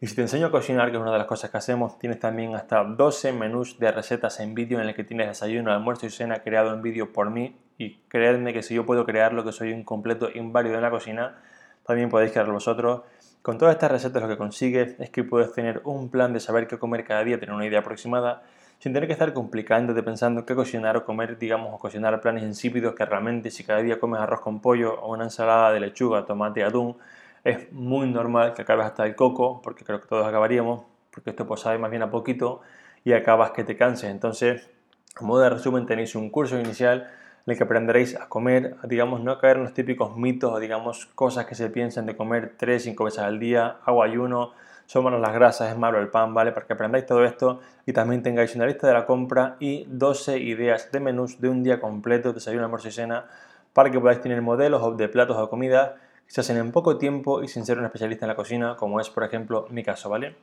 Y 0.00 0.06
si 0.06 0.14
te 0.14 0.22
enseño 0.22 0.46
a 0.46 0.50
cocinar, 0.52 0.92
que 0.92 0.98
es 0.98 1.02
una 1.02 1.10
de 1.10 1.18
las 1.18 1.26
cosas 1.26 1.50
que 1.50 1.56
hacemos, 1.58 1.98
tienes 1.98 2.20
también 2.20 2.54
hasta 2.54 2.84
12 2.84 3.32
menús 3.32 3.80
de 3.80 3.90
recetas 3.90 4.38
en 4.38 4.54
vídeo 4.54 4.80
en 4.80 4.88
el 4.88 4.94
que 4.94 5.02
tienes 5.02 5.26
desayuno, 5.26 5.72
almuerzo 5.72 6.06
y 6.06 6.10
cena 6.10 6.44
creado 6.44 6.72
en 6.72 6.80
vídeo 6.80 7.12
por 7.12 7.28
mí. 7.30 7.56
Y 7.80 7.98
creedme 8.08 8.52
que 8.52 8.62
si 8.62 8.74
yo 8.74 8.84
puedo 8.84 9.06
crearlo, 9.06 9.42
que 9.42 9.52
soy 9.52 9.72
un 9.72 9.84
completo 9.84 10.28
inválido 10.34 10.74
en 10.74 10.82
la 10.82 10.90
cocina, 10.90 11.38
también 11.86 12.10
podéis 12.10 12.30
crearlo 12.30 12.52
vosotros. 12.52 13.04
Con 13.40 13.56
todas 13.56 13.74
estas 13.74 13.90
recetas 13.90 14.20
lo 14.20 14.28
que 14.28 14.36
consigues 14.36 15.00
es 15.00 15.08
que 15.08 15.24
puedes 15.24 15.50
tener 15.54 15.80
un 15.84 16.10
plan 16.10 16.34
de 16.34 16.40
saber 16.40 16.66
qué 16.66 16.78
comer 16.78 17.04
cada 17.04 17.24
día, 17.24 17.40
tener 17.40 17.54
una 17.54 17.64
idea 17.64 17.78
aproximada 17.78 18.42
sin 18.80 18.92
tener 18.92 19.06
que 19.06 19.14
estar 19.14 19.32
complicándote 19.32 20.02
pensando 20.02 20.44
qué 20.44 20.54
cocinar 20.54 20.98
o 20.98 21.06
comer, 21.06 21.38
digamos, 21.38 21.72
o 21.72 21.78
cocinar 21.78 22.20
planes 22.20 22.42
insípidos 22.42 22.94
que 22.94 23.06
realmente 23.06 23.50
si 23.50 23.64
cada 23.64 23.80
día 23.80 23.98
comes 23.98 24.20
arroz 24.20 24.42
con 24.42 24.60
pollo 24.60 25.00
o 25.00 25.14
una 25.14 25.24
ensalada 25.24 25.72
de 25.72 25.80
lechuga, 25.80 26.26
tomate 26.26 26.62
atún, 26.62 26.98
es 27.44 27.72
muy 27.72 28.10
normal 28.10 28.52
que 28.52 28.60
acabes 28.60 28.84
hasta 28.84 29.06
el 29.06 29.14
coco, 29.14 29.62
porque 29.62 29.86
creo 29.86 30.02
que 30.02 30.06
todos 30.06 30.26
acabaríamos, 30.26 30.84
porque 31.10 31.30
esto 31.30 31.46
pues 31.46 31.60
sabe 31.60 31.78
más 31.78 31.90
bien 31.90 32.02
a 32.02 32.10
poquito 32.10 32.60
y 33.04 33.14
acabas 33.14 33.52
que 33.52 33.64
te 33.64 33.74
canses. 33.74 34.10
Entonces, 34.10 34.68
a 35.16 35.24
modo 35.24 35.40
de 35.40 35.48
resumen, 35.48 35.86
tenéis 35.86 36.14
un 36.14 36.28
curso 36.28 36.60
inicial 36.60 37.10
en 37.46 37.52
el 37.52 37.56
que 37.56 37.64
aprenderéis 37.64 38.16
a 38.16 38.28
comer, 38.28 38.76
digamos, 38.84 39.22
no 39.22 39.38
caer 39.38 39.56
en 39.56 39.64
los 39.64 39.74
típicos 39.74 40.16
mitos 40.16 40.52
o 40.52 40.58
digamos 40.58 41.06
cosas 41.14 41.46
que 41.46 41.54
se 41.54 41.70
piensan 41.70 42.06
de 42.06 42.16
comer 42.16 42.54
3, 42.56 42.82
5 42.82 43.04
veces 43.04 43.20
al 43.20 43.38
día, 43.38 43.78
agua 43.84 44.06
ayuno, 44.06 44.52
son 44.86 45.04
malas 45.04 45.20
las 45.20 45.32
grasas, 45.32 45.70
es 45.70 45.78
malo 45.78 46.00
el 46.00 46.08
pan, 46.08 46.34
¿vale? 46.34 46.50
Para 46.50 46.66
que 46.66 46.72
aprendáis 46.72 47.06
todo 47.06 47.24
esto 47.24 47.60
y 47.86 47.92
también 47.92 48.22
tengáis 48.22 48.56
una 48.56 48.66
lista 48.66 48.88
de 48.88 48.92
la 48.92 49.06
compra 49.06 49.56
y 49.60 49.84
12 49.86 50.38
ideas 50.38 50.90
de 50.90 50.98
menús 50.98 51.40
de 51.40 51.48
un 51.48 51.62
día 51.62 51.80
completo, 51.80 52.32
desayuno, 52.32 52.64
almuerzo 52.64 52.88
y 52.88 52.90
cena, 52.90 53.26
para 53.72 53.90
que 53.90 54.00
podáis 54.00 54.20
tener 54.20 54.42
modelos 54.42 54.96
de 54.96 55.08
platos 55.08 55.36
o 55.36 55.48
comida 55.48 55.94
que 56.26 56.32
se 56.32 56.40
hacen 56.40 56.56
en 56.56 56.72
poco 56.72 56.98
tiempo 56.98 57.42
y 57.42 57.46
sin 57.46 57.64
ser 57.64 57.78
un 57.78 57.84
especialista 57.84 58.26
en 58.26 58.30
la 58.30 58.34
cocina, 58.34 58.74
como 58.76 59.00
es, 59.00 59.08
por 59.10 59.22
ejemplo, 59.22 59.66
mi 59.70 59.84
caso, 59.84 60.10
¿vale? 60.10 60.34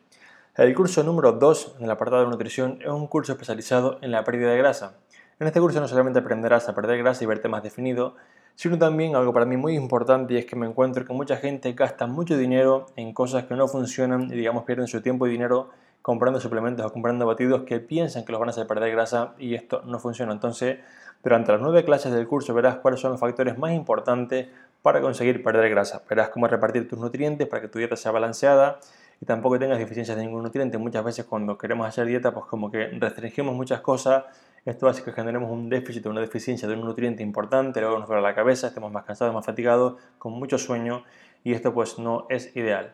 El 0.55 0.73
curso 0.73 1.03
número 1.03 1.33
2 1.33 1.75
en 1.79 1.83
el 1.83 1.91
apartado 1.91 2.23
de 2.23 2.29
nutrición 2.29 2.79
es 2.81 2.87
un 2.87 3.07
curso 3.07 3.33
especializado 3.33 3.99
en 4.01 4.11
la 4.11 4.23
pérdida 4.23 4.51
de 4.51 4.57
grasa. 4.57 4.93
En 5.39 5.45
este 5.45 5.59
curso 5.59 5.79
no 5.79 5.87
solamente 5.87 6.17
aprenderás 6.17 6.67
a 6.67 6.73
perder 6.73 6.97
grasa 6.97 7.23
y 7.23 7.27
verte 7.27 7.47
más 7.47 7.61
definido, 7.61 8.15
sino 8.55 8.79
también 8.79 9.15
algo 9.15 9.33
para 9.33 9.45
mí 9.45 9.55
muy 9.55 9.75
importante 9.75 10.33
y 10.33 10.37
es 10.37 10.47
que 10.47 10.55
me 10.55 10.65
encuentro 10.65 11.05
que 11.05 11.13
mucha 11.13 11.37
gente 11.37 11.73
gasta 11.73 12.07
mucho 12.07 12.35
dinero 12.35 12.87
en 12.95 13.13
cosas 13.13 13.43
que 13.43 13.53
no 13.53 13.67
funcionan 13.67 14.31
y 14.31 14.35
digamos 14.35 14.63
pierden 14.63 14.87
su 14.87 14.99
tiempo 14.99 15.27
y 15.27 15.29
dinero 15.29 15.69
comprando 16.01 16.39
suplementos 16.39 16.83
o 16.83 16.91
comprando 16.91 17.27
batidos 17.27 17.61
que 17.65 17.79
piensan 17.79 18.25
que 18.25 18.31
los 18.31 18.39
van 18.39 18.49
a 18.49 18.51
hacer 18.51 18.65
perder 18.65 18.91
grasa 18.91 19.35
y 19.37 19.53
esto 19.53 19.83
no 19.85 19.99
funciona. 19.99 20.31
Entonces, 20.31 20.79
durante 21.21 21.51
las 21.51 21.61
nueve 21.61 21.85
clases 21.85 22.11
del 22.11 22.27
curso 22.27 22.55
verás 22.55 22.77
cuáles 22.77 22.99
son 22.99 23.11
los 23.11 23.19
factores 23.19 23.59
más 23.59 23.73
importantes 23.73 24.47
para 24.81 25.01
conseguir 25.01 25.43
perder 25.43 25.69
grasa. 25.69 26.01
Verás 26.09 26.29
cómo 26.29 26.47
repartir 26.47 26.89
tus 26.89 26.97
nutrientes 26.97 27.47
para 27.47 27.61
que 27.61 27.67
tu 27.67 27.77
dieta 27.77 27.95
sea 27.95 28.11
balanceada 28.11 28.79
y 29.21 29.25
tampoco 29.27 29.59
tengas 29.59 29.77
deficiencias 29.77 30.17
de 30.17 30.23
ningún 30.23 30.41
nutriente. 30.41 30.79
Muchas 30.79 31.03
veces 31.03 31.25
cuando 31.25 31.59
queremos 31.59 31.85
hacer 31.87 32.07
dieta, 32.07 32.33
pues 32.33 32.47
como 32.47 32.71
que 32.71 32.87
restringimos 32.87 33.53
muchas 33.53 33.81
cosas 33.81 34.23
esto 34.69 34.87
hace 34.89 35.01
que 35.01 35.13
generemos 35.13 35.49
un 35.49 35.69
déficit 35.69 36.05
o 36.05 36.09
una 36.09 36.19
deficiencia 36.19 36.67
de 36.67 36.75
un 36.75 36.81
nutriente 36.81 37.23
importante, 37.23 37.79
luego 37.79 37.99
nos 37.99 38.07
duele 38.07 38.21
la 38.21 38.35
cabeza, 38.35 38.67
estemos 38.67 38.91
más 38.91 39.05
cansados, 39.05 39.33
más 39.33 39.45
fatigados, 39.45 39.95
con 40.17 40.33
mucho 40.33 40.57
sueño 40.57 41.05
y 41.45 41.53
esto 41.53 41.73
pues 41.73 41.97
no 41.97 42.25
es 42.29 42.53
ideal. 42.55 42.93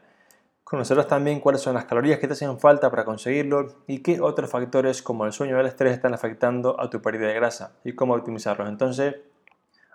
Conocerás 0.63 1.07
también 1.07 1.39
cuáles 1.39 1.61
son 1.61 1.73
las 1.73 1.85
calorías 1.85 2.19
que 2.19 2.27
te 2.27 2.33
hacen 2.33 2.59
falta 2.59 2.91
para 2.91 3.05
conseguirlo 3.05 3.83
y 3.87 4.03
qué 4.03 4.21
otros 4.21 4.51
factores 4.51 5.01
como 5.01 5.25
el 5.25 5.33
sueño 5.33 5.57
o 5.57 5.59
el 5.59 5.65
estrés 5.65 5.93
están 5.93 6.13
afectando 6.13 6.79
a 6.79 6.91
tu 6.91 7.01
pérdida 7.01 7.27
de 7.27 7.33
grasa 7.33 7.75
y 7.83 7.93
cómo 7.93 8.13
optimizarlos. 8.13 8.69
Entonces, 8.69 9.15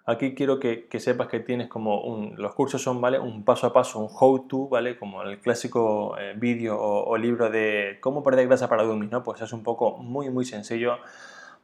aquí 0.04 0.34
quiero 0.34 0.58
que, 0.58 0.88
sepas 0.98 1.28
que 1.28 1.38
tienes 1.38 1.68
como 1.68 2.02
un, 2.02 2.34
los 2.36 2.54
cursos 2.54 2.82
son, 2.82 3.00
¿vale? 3.00 3.20
Un 3.20 3.44
paso 3.44 3.68
a 3.68 3.72
paso, 3.72 4.00
un 4.00 4.08
how-to, 4.10 4.68
¿vale? 4.68 4.98
Como 4.98 5.22
el 5.22 5.38
clásico 5.40 6.18
eh, 6.18 6.34
vídeo 6.36 6.76
o, 6.76 7.16
libro 7.16 7.50
de 7.50 7.98
cómo 8.00 8.24
perder 8.24 8.48
grasa 8.48 8.68
para 8.68 8.82
dummies, 8.82 9.12
¿no? 9.12 9.22
Pues 9.22 9.40
es 9.40 9.52
un 9.52 9.62
poco 9.62 9.96
muy, 9.98 10.28
muy 10.28 10.44
sencillo 10.44 10.98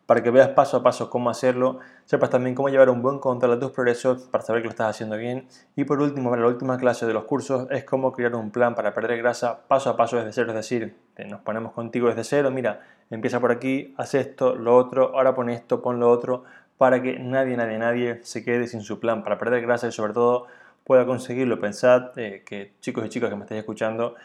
para 0.06 0.23
que 0.23 0.30
veas 0.30 0.49
paso 0.50 0.76
a 0.76 0.82
paso 0.82 1.08
cómo 1.08 1.30
hacerlo, 1.30 1.78
sepas 2.04 2.30
también 2.30 2.54
cómo 2.54 2.68
llevar 2.68 2.90
un 2.90 3.00
buen 3.00 3.18
control 3.18 3.52
de 3.52 3.66
tus 3.66 3.73
progresos 3.73 4.23
para 4.25 4.44
saber 4.44 4.62
que 4.62 4.66
lo 4.66 4.70
estás 4.70 4.90
haciendo 4.90 5.16
bien. 5.16 5.49
Y 5.76 5.84
por 5.84 6.00
último, 6.00 6.34
la 6.37 6.46
última 6.46 6.76
clase 6.76 7.06
de 7.06 7.14
los 7.14 7.25
cursos 7.25 7.66
es 7.70 7.84
cómo 7.84 8.12
crear 8.12 8.34
un 8.34 8.50
plan 8.50 8.75
para 8.75 8.92
perder 8.92 9.16
grasa 9.18 9.66
paso 9.66 9.90
a 9.90 9.96
paso 9.96 10.16
desde 10.16 10.32
cero, 10.32 10.49
es 10.50 10.56
decir, 10.56 10.94
nos 11.26 11.40
ponemos 11.40 11.73
contigo 11.73 12.08
desde 12.08 12.25
cero, 12.25 12.50
mira, 12.50 12.80
empieza 13.11 13.40
por 13.40 13.50
aquí, 13.50 13.94
haz 13.96 14.14
esto, 14.14 14.54
lo 14.54 14.76
otro, 14.76 15.16
ahora 15.16 15.34
pon 15.34 15.49
esto, 15.49 15.80
pon 15.80 16.00
lo 16.00 16.11
otro, 16.11 16.44
para 16.76 17.00
que 17.00 17.18
nadie, 17.18 17.56
nadie, 17.56 17.78
nadie 17.78 18.20
se 18.25 18.44
quede 18.44 18.66
sin 18.66 18.82
su 18.82 19.00
plan 19.00 19.23
para 19.23 19.38
perder 19.38 19.62
grasa 19.62 19.87
y 19.87 19.92
sobre 19.92 20.12
todo 20.12 20.46
pueda 20.84 21.06
conseguirlo. 21.06 21.58
Pensad 21.61 22.18
eh, 22.18 22.42
que 22.44 22.75
chicos 22.80 23.06
y 23.06 23.08
chicas 23.08 23.30
que 23.30 23.37
me 23.37 23.42
estáis 23.42 23.61
escuchando, 23.61 24.16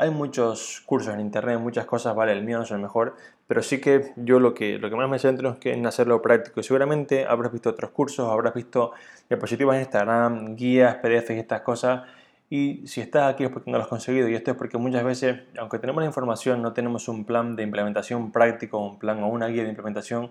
hay 0.00 0.10
muchos 0.10 0.82
cursos 0.86 1.12
en 1.12 1.20
internet, 1.20 1.60
muchas 1.60 1.84
cosas, 1.84 2.16
vale, 2.16 2.32
el 2.32 2.42
mío 2.42 2.56
no 2.56 2.64
es 2.64 2.70
el 2.70 2.78
mejor, 2.78 3.16
pero 3.50 3.64
sí 3.64 3.80
que 3.80 4.12
yo 4.14 4.38
lo 4.38 4.54
que, 4.54 4.78
lo 4.78 4.88
que 4.88 4.94
más 4.94 5.10
me 5.10 5.18
centro 5.18 5.50
es 5.50 5.56
que 5.56 5.72
en 5.72 5.84
hacerlo 5.84 6.22
práctico. 6.22 6.60
Y 6.60 6.62
seguramente 6.62 7.26
habrás 7.26 7.50
visto 7.50 7.70
otros 7.70 7.90
cursos, 7.90 8.30
habrás 8.30 8.54
visto 8.54 8.92
diapositivas 9.28 9.74
en 9.74 9.80
Instagram, 9.80 10.54
guías, 10.54 10.94
PDFs 10.98 11.30
y 11.30 11.38
estas 11.40 11.62
cosas. 11.62 12.02
Y 12.48 12.86
si 12.86 13.00
estás 13.00 13.34
aquí 13.34 13.42
es 13.42 13.50
porque 13.50 13.68
no 13.68 13.78
lo 13.78 13.82
has 13.82 13.88
conseguido. 13.88 14.28
Y 14.28 14.36
esto 14.36 14.52
es 14.52 14.56
porque 14.56 14.78
muchas 14.78 15.02
veces, 15.02 15.40
aunque 15.58 15.80
tenemos 15.80 16.00
la 16.00 16.06
información, 16.06 16.62
no 16.62 16.74
tenemos 16.74 17.08
un 17.08 17.24
plan 17.24 17.56
de 17.56 17.64
implementación 17.64 18.30
práctico, 18.30 18.78
un 18.78 19.00
plan 19.00 19.20
o 19.20 19.26
una 19.26 19.48
guía 19.48 19.64
de 19.64 19.70
implementación 19.70 20.30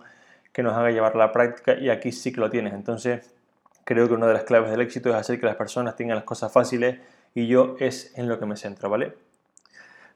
que 0.53 0.63
nos 0.63 0.77
haga 0.77 0.89
llevar 0.89 1.11
a 1.15 1.17
la 1.17 1.33
práctica. 1.33 1.77
Y 1.77 1.89
aquí 1.89 2.13
sí 2.13 2.31
que 2.31 2.39
lo 2.39 2.49
tienes. 2.49 2.73
Entonces, 2.73 3.33
creo 3.83 4.07
que 4.07 4.13
una 4.13 4.27
de 4.27 4.33
las 4.33 4.43
claves 4.43 4.71
del 4.71 4.79
éxito 4.79 5.09
es 5.09 5.15
hacer 5.15 5.41
que 5.41 5.45
las 5.45 5.57
personas 5.57 5.97
tengan 5.97 6.15
las 6.15 6.23
cosas 6.23 6.53
fáciles. 6.53 7.01
Y 7.35 7.47
yo 7.47 7.75
es 7.81 8.17
en 8.17 8.29
lo 8.29 8.39
que 8.39 8.45
me 8.45 8.55
centro, 8.55 8.89
¿vale? 8.89 9.13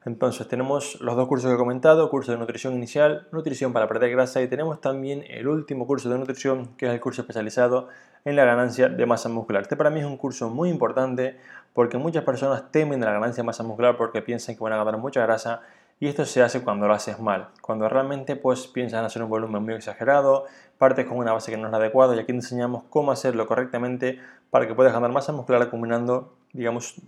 Entonces 0.06 0.46
tenemos 0.48 1.00
los 1.00 1.16
dos 1.16 1.26
cursos 1.28 1.48
que 1.48 1.54
he 1.54 1.58
comentado, 1.58 2.10
curso 2.10 2.32
de 2.32 2.38
nutrición 2.38 2.74
inicial, 2.74 3.26
nutrición 3.32 3.72
para 3.72 3.88
perder 3.88 4.10
grasa 4.10 4.42
y 4.42 4.48
tenemos 4.48 4.80
también 4.80 5.24
el 5.28 5.48
último 5.48 5.86
curso 5.86 6.10
de 6.10 6.18
nutrición 6.18 6.76
que 6.76 6.86
es 6.86 6.92
el 6.92 7.00
curso 7.00 7.22
especializado 7.22 7.88
en 8.26 8.36
la 8.36 8.44
ganancia 8.44 8.90
de 8.90 9.06
masa 9.06 9.30
muscular. 9.30 9.62
Este 9.62 9.76
para 9.76 9.88
mí 9.88 10.00
es 10.00 10.06
un 10.06 10.18
curso 10.18 10.50
muy 10.50 10.68
importante 10.68 11.38
porque 11.72 11.96
muchas 11.96 12.22
personas 12.22 12.70
temen 12.70 13.00
la 13.00 13.12
ganancia 13.12 13.42
de 13.42 13.46
masa 13.46 13.62
muscular 13.62 13.96
porque 13.96 14.20
piensan 14.20 14.56
que 14.56 14.62
van 14.62 14.74
a 14.74 14.76
ganar 14.76 14.98
mucha 14.98 15.22
grasa 15.22 15.62
y 15.98 16.08
esto 16.08 16.26
se 16.26 16.42
hace 16.42 16.62
cuando 16.62 16.86
lo 16.86 16.92
haces 16.92 17.18
mal, 17.18 17.48
cuando 17.62 17.88
realmente 17.88 18.36
pues 18.36 18.66
piensan 18.66 19.06
hacer 19.06 19.22
un 19.22 19.30
volumen 19.30 19.62
muy 19.62 19.72
exagerado, 19.72 20.44
partes 20.76 21.06
con 21.06 21.16
una 21.16 21.32
base 21.32 21.50
que 21.50 21.56
no 21.56 21.66
es 21.66 21.70
la 21.70 21.78
adecuada 21.78 22.14
y 22.14 22.18
aquí 22.18 22.32
enseñamos 22.32 22.82
cómo 22.90 23.10
hacerlo 23.10 23.46
correctamente 23.46 24.20
para 24.50 24.66
que 24.66 24.74
puedas 24.74 24.92
ganar 24.92 25.12
masa 25.12 25.32
muscular 25.32 25.62
acumulando, 25.62 26.34
digamos, 26.52 27.00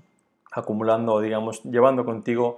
acumulando 0.50 1.15
o 1.15 1.21
digamos 1.21 1.62
llevando 1.65 2.07
contigo 2.07 2.57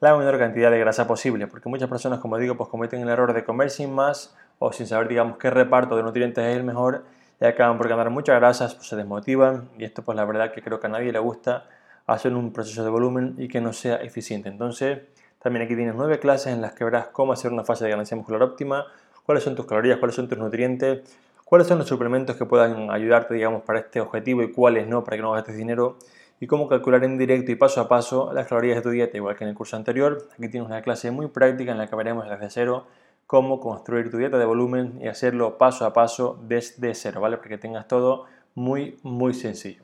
la 0.00 0.16
menor 0.16 0.38
cantidad 0.38 0.70
de 0.70 0.78
grasa 0.78 1.06
posible, 1.06 1.46
porque 1.46 1.68
muchas 1.68 1.88
personas, 1.88 2.18
como 2.18 2.38
digo, 2.38 2.56
pues 2.56 2.68
cometen 2.68 3.00
el 3.00 3.08
error 3.08 3.32
de 3.32 3.44
comer 3.44 3.70
sin 3.70 3.92
más 3.92 4.34
o 4.58 4.72
sin 4.72 4.86
saber, 4.86 5.08
digamos, 5.08 5.38
qué 5.38 5.50
reparto 5.50 5.96
de 5.96 6.02
nutrientes 6.02 6.44
es 6.44 6.56
el 6.56 6.64
mejor 6.64 7.04
y 7.40 7.44
acaban 7.44 7.78
por 7.78 7.88
ganar 7.88 8.10
muchas 8.10 8.36
grasas, 8.36 8.74
pues 8.74 8.88
se 8.88 8.96
desmotivan 8.96 9.68
y 9.78 9.84
esto 9.84 10.02
pues 10.02 10.16
la 10.16 10.24
verdad 10.24 10.52
que 10.52 10.62
creo 10.62 10.80
que 10.80 10.86
a 10.86 10.90
nadie 10.90 11.12
le 11.12 11.18
gusta 11.18 11.66
hacer 12.06 12.34
un 12.34 12.52
proceso 12.52 12.84
de 12.84 12.90
volumen 12.90 13.34
y 13.38 13.48
que 13.48 13.60
no 13.60 13.72
sea 13.72 13.96
eficiente. 13.96 14.48
Entonces, 14.48 15.00
también 15.42 15.64
aquí 15.64 15.74
tienes 15.74 15.94
nueve 15.94 16.18
clases 16.18 16.52
en 16.52 16.60
las 16.60 16.72
que 16.74 16.84
verás 16.84 17.08
cómo 17.08 17.32
hacer 17.32 17.52
una 17.52 17.64
fase 17.64 17.84
de 17.84 17.90
ganancia 17.90 18.16
muscular 18.16 18.42
óptima, 18.42 18.86
cuáles 19.24 19.44
son 19.44 19.54
tus 19.54 19.66
calorías, 19.66 19.98
cuáles 19.98 20.16
son 20.16 20.28
tus 20.28 20.38
nutrientes, 20.38 21.02
cuáles 21.44 21.66
son 21.66 21.78
los 21.78 21.88
suplementos 21.88 22.36
que 22.36 22.44
puedan 22.44 22.90
ayudarte, 22.90 23.34
digamos, 23.34 23.62
para 23.62 23.80
este 23.80 24.00
objetivo 24.00 24.42
y 24.42 24.52
cuáles 24.52 24.86
no, 24.86 25.04
para 25.04 25.16
que 25.16 25.22
no 25.22 25.32
gastes 25.32 25.56
dinero 25.56 25.98
y 26.40 26.46
cómo 26.46 26.68
calcular 26.68 27.04
en 27.04 27.18
directo 27.18 27.52
y 27.52 27.56
paso 27.56 27.80
a 27.80 27.88
paso 27.88 28.32
las 28.32 28.46
calorías 28.46 28.76
de 28.76 28.82
tu 28.82 28.90
dieta, 28.90 29.16
igual 29.16 29.36
que 29.36 29.44
en 29.44 29.50
el 29.50 29.56
curso 29.56 29.76
anterior. 29.76 30.28
Aquí 30.32 30.48
tienes 30.48 30.68
una 30.68 30.82
clase 30.82 31.10
muy 31.10 31.28
práctica 31.28 31.72
en 31.72 31.78
la 31.78 31.86
que 31.86 31.96
veremos 31.96 32.28
desde 32.28 32.50
cero 32.50 32.86
cómo 33.26 33.60
construir 33.60 34.10
tu 34.10 34.18
dieta 34.18 34.38
de 34.38 34.44
volumen 34.44 34.98
y 35.00 35.08
hacerlo 35.08 35.56
paso 35.58 35.86
a 35.86 35.92
paso 35.92 36.38
desde 36.42 36.94
cero, 36.94 37.20
¿vale? 37.20 37.38
Para 37.38 37.48
que 37.48 37.58
tengas 37.58 37.88
todo 37.88 38.26
muy, 38.54 38.98
muy 39.02 39.34
sencillo. 39.34 39.82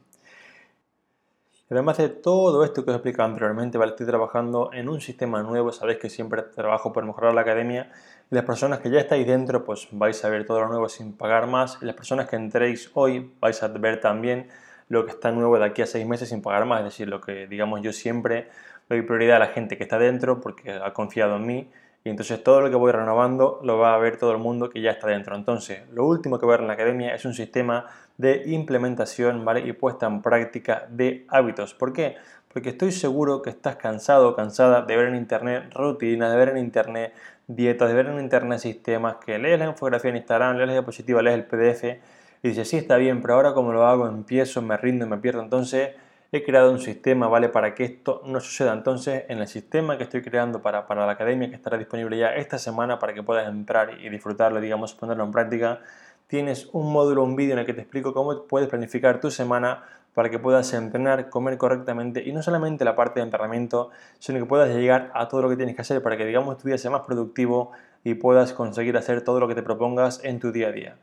Además 1.71 1.99
de 1.99 2.09
todo 2.09 2.64
esto 2.64 2.85
que 2.85 2.90
os 2.90 2.95
he 2.95 2.97
explicado 2.97 3.28
anteriormente, 3.28 3.78
¿vale? 3.78 3.92
estoy 3.92 4.04
trabajando 4.04 4.71
en 4.73 4.88
un 4.88 5.00
sistema 5.00 5.40
nuevo, 5.45 5.71
sabéis 5.71 6.00
que 6.00 6.11
siempre 6.11 6.42
trabajo 6.42 6.92
por 6.92 7.04
mejorar 7.04 7.33
la 7.33 7.42
academia 7.42 7.92
y 8.28 8.35
las 8.35 8.45
personas 8.45 8.80
que 8.80 8.90
ya 8.90 8.99
estáis 8.99 9.25
dentro 9.25 9.64
pues 9.64 9.87
vais 9.92 10.25
a 10.25 10.28
ver 10.28 10.45
todo 10.45 10.61
lo 10.61 10.69
nuevo 10.69 10.88
sin 10.88 11.16
pagar 11.16 11.47
más 11.47 11.78
y 11.80 11.85
las 11.85 11.95
personas 11.95 12.28
que 12.28 12.35
entréis 12.35 12.90
hoy 12.95 13.33
vais 13.40 13.62
a 13.62 13.69
ver 13.69 14.00
también 14.00 14.49
lo 14.90 15.06
que 15.06 15.12
está 15.12 15.30
nuevo 15.30 15.59
de 15.59 15.64
aquí 15.64 15.80
a 15.80 15.87
seis 15.87 16.04
meses 16.04 16.28
sin 16.28 16.42
pagar 16.42 16.66
más. 16.66 16.80
Es 16.80 16.85
decir, 16.87 17.09
lo 17.09 17.20
que 17.20 17.47
digamos 17.47 17.80
yo 17.80 17.92
siempre 17.92 18.49
doy 18.88 19.02
prioridad 19.02 19.37
a 19.37 19.38
la 19.38 19.47
gente 19.47 19.78
que 19.78 19.85
está 19.85 19.99
dentro 19.99 20.40
porque 20.40 20.73
ha 20.73 20.92
confiado 20.92 21.37
en 21.37 21.47
mí 21.47 21.70
y 22.02 22.09
entonces 22.09 22.42
todo 22.42 22.61
lo 22.61 22.70
que 22.70 22.76
voy 22.76 22.90
renovando 22.90 23.61
lo 23.62 23.78
va 23.78 23.94
a 23.94 23.99
ver 23.99 24.16
todo 24.16 24.32
el 24.32 24.38
mundo 24.38 24.68
que 24.68 24.80
ya 24.80 24.90
está 24.90 25.06
dentro. 25.06 25.37
Entonces, 25.37 25.82
lo 25.92 26.06
último 26.06 26.38
que 26.38 26.44
voy 26.47 26.54
a 26.54 26.56
ver 26.56 26.62
en 26.62 26.66
la 26.66 26.73
academia 26.73 27.14
es 27.14 27.25
un 27.25 27.35
sistema 27.35 27.87
de 28.18 28.42
implementación 28.47 29.44
¿vale? 29.44 29.61
y 29.61 29.73
puesta 29.75 30.06
en 30.06 30.23
práctica 30.23 30.87
de 30.88 31.25
hábitos. 31.28 31.73
¿Por 31.75 31.92
qué? 31.92 32.16
Porque 32.52 32.70
estoy 32.70 32.90
seguro 32.90 33.42
que 33.42 33.50
estás 33.50 33.76
cansado 33.76 34.30
o 34.30 34.35
cansada 34.35 34.82
de 34.82 34.97
ver 34.97 35.06
en 35.06 35.14
internet 35.14 35.73
rutinas, 35.73 36.32
de 36.32 36.37
ver 36.37 36.49
en 36.49 36.59
internet 36.59 37.12
dietas, 37.47 37.88
de 37.88 37.94
ver 37.94 38.06
en 38.06 38.18
internet 38.18 38.59
sistemas, 38.59 39.16
que 39.25 39.38
lees 39.38 39.59
la 39.59 39.66
infografía 39.66 40.11
en 40.11 40.16
Instagram, 40.16 40.56
lees 40.56 40.66
la 40.66 40.73
diapositiva, 40.73 41.23
lees 41.23 41.37
el 41.37 41.44
PDF 41.44 42.00
y 42.42 42.49
dice, 42.49 42.64
sí, 42.64 42.76
está 42.76 42.97
bien, 42.97 43.20
pero 43.20 43.35
ahora 43.35 43.52
como 43.52 43.73
lo 43.73 43.87
hago, 43.87 44.06
empiezo, 44.06 44.62
me 44.62 44.76
rindo 44.76 45.06
y 45.06 45.09
me 45.09 45.18
pierdo. 45.18 45.42
Entonces 45.42 45.90
he 46.32 46.44
creado 46.44 46.70
un 46.70 46.78
sistema, 46.78 47.28
¿vale? 47.28 47.49
Para 47.49 47.75
que 47.75 47.85
esto 47.85 48.23
no 48.25 48.40
suceda. 48.40 48.73
Entonces, 48.73 49.25
en 49.28 49.38
el 49.38 49.49
sistema 49.49 49.99
que 49.99 50.04
estoy 50.04 50.23
creando 50.23 50.62
para, 50.62 50.87
para 50.87 51.04
la 51.06 51.12
academia, 51.12 51.49
que 51.49 51.56
estará 51.56 51.76
disponible 51.76 52.16
ya 52.16 52.35
esta 52.35 52.59
semana 52.59 52.99
para 52.99 53.12
que 53.14 53.23
puedas 53.23 53.49
entrar 53.49 54.00
y 54.00 54.09
disfrutarlo, 54.09 54.61
digamos, 54.61 54.94
ponerlo 54.94 55.25
en 55.25 55.32
práctica, 55.32 55.80
tienes 56.28 56.68
un 56.73 56.92
módulo, 56.92 57.25
un 57.25 57.37
vídeo 57.37 57.54
en 57.54 57.59
el 57.59 57.66
que 57.66 57.75
te 57.75 57.82
explico 57.82 58.14
cómo 58.14 58.44
puedes 58.44 58.68
planificar 58.68 59.20
tu 59.20 59.30
semana 59.30 59.82
para 60.14 60.30
que 60.30 60.38
puedas 60.38 60.73
entrenar, 60.73 61.28
comer 61.30 61.59
correctamente 61.59 62.23
y 62.25 62.32
no 62.32 62.42
solamente 62.42 62.85
la 62.85 62.97
parte 62.97 63.20
de 63.20 63.25
entrenamiento, 63.25 63.90
sino 64.18 64.38
que 64.38 64.44
puedas 64.44 64.68
llegar 64.75 65.11
a 65.14 65.28
todo 65.28 65.42
lo 65.42 65.49
que 65.49 65.56
tienes 65.56 65.75
que 65.75 65.82
hacer 65.82 66.02
para 66.02 66.16
que, 66.16 66.25
digamos, 66.25 66.59
tu 66.59 66.68
día 66.68 66.78
sea 66.78 66.90
más 66.90 67.02
productivo 67.02 67.73
y 68.04 68.14
puedas 68.14 68.52
conseguir 68.52 68.97
hacer 68.97 69.23
todo 69.23 69.40
lo 69.40 69.49
que 69.49 69.54
te 69.54 69.62
propongas 69.62 70.25
en 70.25 70.40
tu 70.40 70.52
día 70.52 70.68
a 70.68 70.73
día. 70.73 70.97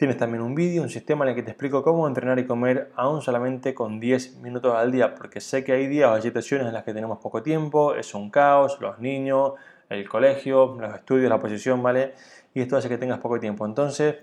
Tienes 0.00 0.16
también 0.16 0.42
un 0.42 0.54
vídeo, 0.54 0.82
un 0.82 0.88
sistema 0.88 1.26
en 1.26 1.28
el 1.28 1.34
que 1.34 1.42
te 1.42 1.50
explico 1.50 1.82
cómo 1.82 2.08
entrenar 2.08 2.38
y 2.38 2.46
comer 2.46 2.90
aún 2.96 3.20
solamente 3.20 3.74
con 3.74 4.00
10 4.00 4.36
minutos 4.36 4.74
al 4.74 4.90
día, 4.90 5.14
porque 5.14 5.42
sé 5.42 5.62
que 5.62 5.72
hay 5.72 5.88
días 5.88 6.10
o 6.10 6.22
situaciones 6.22 6.66
en 6.68 6.72
las 6.72 6.84
que 6.84 6.94
tenemos 6.94 7.18
poco 7.18 7.42
tiempo, 7.42 7.94
es 7.94 8.14
un 8.14 8.30
caos, 8.30 8.78
los 8.80 8.98
niños, 8.98 9.52
el 9.90 10.08
colegio, 10.08 10.78
los 10.80 10.94
estudios, 10.94 11.28
la 11.28 11.38
posición, 11.38 11.82
¿vale? 11.82 12.14
Y 12.54 12.62
esto 12.62 12.78
hace 12.78 12.88
que 12.88 12.96
tengas 12.96 13.18
poco 13.18 13.38
tiempo. 13.38 13.66
Entonces, 13.66 14.16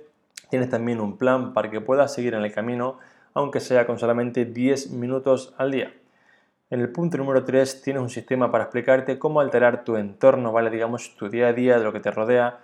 tienes 0.50 0.68
también 0.72 1.00
un 1.00 1.16
plan 1.16 1.54
para 1.54 1.70
que 1.70 1.80
puedas 1.80 2.12
seguir 2.12 2.34
en 2.34 2.44
el 2.44 2.52
camino, 2.52 2.98
aunque 3.36 3.60
sea 3.60 3.86
con 3.86 4.00
solamente 4.00 4.46
10 4.46 4.90
minutos 4.94 5.54
al 5.60 5.70
día. 5.70 5.94
En 6.72 6.80
el 6.80 6.92
punto 6.92 7.20
número 7.20 7.46
3 7.46 7.84
tienes 7.84 8.02
un 8.02 8.10
sistema 8.10 8.52
para 8.52 8.64
explicarte 8.64 9.20
cómo 9.20 9.42
alterar 9.42 9.84
tu 9.84 9.96
entorno, 9.96 10.52
¿vale? 10.52 10.72
Digamos, 10.72 11.16
tu 11.18 11.30
día 11.30 11.50
a 11.50 11.54
día, 11.54 11.78
de 11.78 11.84
lo 11.84 11.94
que 11.94 12.00
te 12.00 12.10
rodea, 12.10 12.62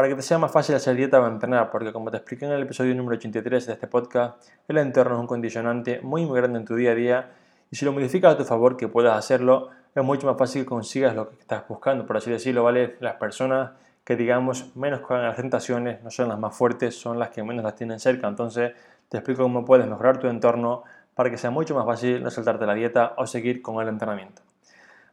para 0.00 0.08
que 0.08 0.14
te 0.14 0.22
sea 0.22 0.38
más 0.38 0.50
fácil 0.50 0.74
hacer 0.74 0.96
dieta 0.96 1.20
o 1.20 1.26
entrenar, 1.26 1.70
porque 1.70 1.92
como 1.92 2.10
te 2.10 2.16
expliqué 2.16 2.46
en 2.46 2.52
el 2.52 2.62
episodio 2.62 2.94
número 2.94 3.18
83 3.18 3.66
de 3.66 3.72
este 3.74 3.86
podcast, 3.86 4.42
el 4.66 4.78
entorno 4.78 5.16
es 5.16 5.20
un 5.20 5.26
condicionante 5.26 6.00
muy 6.00 6.24
muy 6.24 6.40
grande 6.40 6.58
en 6.58 6.64
tu 6.64 6.74
día 6.74 6.92
a 6.92 6.94
día 6.94 7.30
y 7.70 7.76
si 7.76 7.84
lo 7.84 7.92
modificas 7.92 8.32
a 8.32 8.38
tu 8.38 8.46
favor, 8.46 8.78
que 8.78 8.88
puedas 8.88 9.14
hacerlo, 9.14 9.68
es 9.94 10.02
mucho 10.02 10.26
más 10.26 10.38
fácil 10.38 10.62
que 10.62 10.68
consigas 10.70 11.14
lo 11.14 11.28
que 11.28 11.36
estás 11.40 11.68
buscando, 11.68 12.06
por 12.06 12.16
así 12.16 12.30
decirlo, 12.30 12.64
¿vale? 12.64 12.96
Las 13.00 13.16
personas 13.16 13.72
que 14.02 14.16
digamos 14.16 14.74
menos 14.74 15.00
con 15.00 15.20
las 15.20 15.36
tentaciones 15.36 16.02
no 16.02 16.10
son 16.10 16.30
las 16.30 16.38
más 16.38 16.56
fuertes, 16.56 16.98
son 16.98 17.18
las 17.18 17.28
que 17.28 17.42
menos 17.42 17.62
las 17.62 17.74
tienen 17.74 18.00
cerca, 18.00 18.26
entonces 18.26 18.72
te 19.10 19.18
explico 19.18 19.42
cómo 19.42 19.66
puedes 19.66 19.86
mejorar 19.86 20.18
tu 20.18 20.28
entorno 20.28 20.82
para 21.14 21.28
que 21.28 21.36
sea 21.36 21.50
mucho 21.50 21.74
más 21.74 21.84
fácil 21.84 22.22
no 22.22 22.30
saltarte 22.30 22.64
la 22.64 22.72
dieta 22.72 23.12
o 23.18 23.26
seguir 23.26 23.60
con 23.60 23.82
el 23.82 23.88
entrenamiento. 23.88 24.40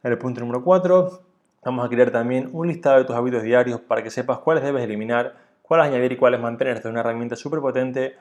En 0.02 0.12
el 0.12 0.16
punto 0.16 0.40
número 0.40 0.64
4, 0.64 1.27
Vamos 1.64 1.84
a 1.84 1.88
crear 1.88 2.10
también 2.10 2.48
un 2.52 2.68
listado 2.68 2.98
de 2.98 3.04
tus 3.04 3.16
hábitos 3.16 3.42
diarios 3.42 3.80
para 3.80 4.02
que 4.02 4.10
sepas 4.10 4.38
cuáles 4.38 4.62
debes 4.62 4.82
eliminar, 4.84 5.34
cuáles 5.62 5.86
añadir 5.86 6.12
y 6.12 6.16
cuáles 6.16 6.40
mantener. 6.40 6.76
Es 6.76 6.84
una 6.84 7.00
herramienta 7.00 7.36
súper 7.36 7.60
potente 7.60 8.16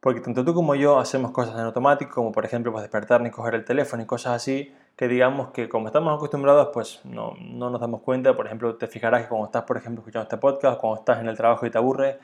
porque 0.00 0.20
tanto 0.20 0.44
tú 0.44 0.54
como 0.54 0.74
yo 0.74 0.98
hacemos 0.98 1.32
cosas 1.32 1.54
en 1.56 1.62
automático, 1.62 2.14
como 2.14 2.30
por 2.30 2.44
ejemplo 2.44 2.70
pues 2.70 2.82
despertarnos 2.82 3.28
y 3.28 3.32
coger 3.32 3.54
el 3.54 3.64
teléfono 3.64 4.02
y 4.02 4.06
cosas 4.06 4.34
así, 4.34 4.72
que 4.94 5.08
digamos 5.08 5.48
que 5.48 5.68
como 5.68 5.88
estamos 5.88 6.14
acostumbrados 6.16 6.68
pues 6.72 7.00
no, 7.04 7.34
nos 7.40 7.80
damos 7.80 8.02
cuenta. 8.02 8.36
Por 8.36 8.46
ejemplo, 8.46 8.76
te 8.76 8.86
fijarás 8.86 9.22
que 9.22 9.28
cuando 9.28 9.46
estás 9.46 9.64
por 9.64 9.76
ejemplo 9.76 10.02
escuchando 10.02 10.22
este 10.24 10.36
podcast, 10.36 10.78
cuando 10.78 11.00
estás 11.00 11.20
en 11.20 11.28
el 11.28 11.36
trabajo 11.36 11.66
y 11.66 11.70
te 11.70 11.78
aburres, 11.78 12.16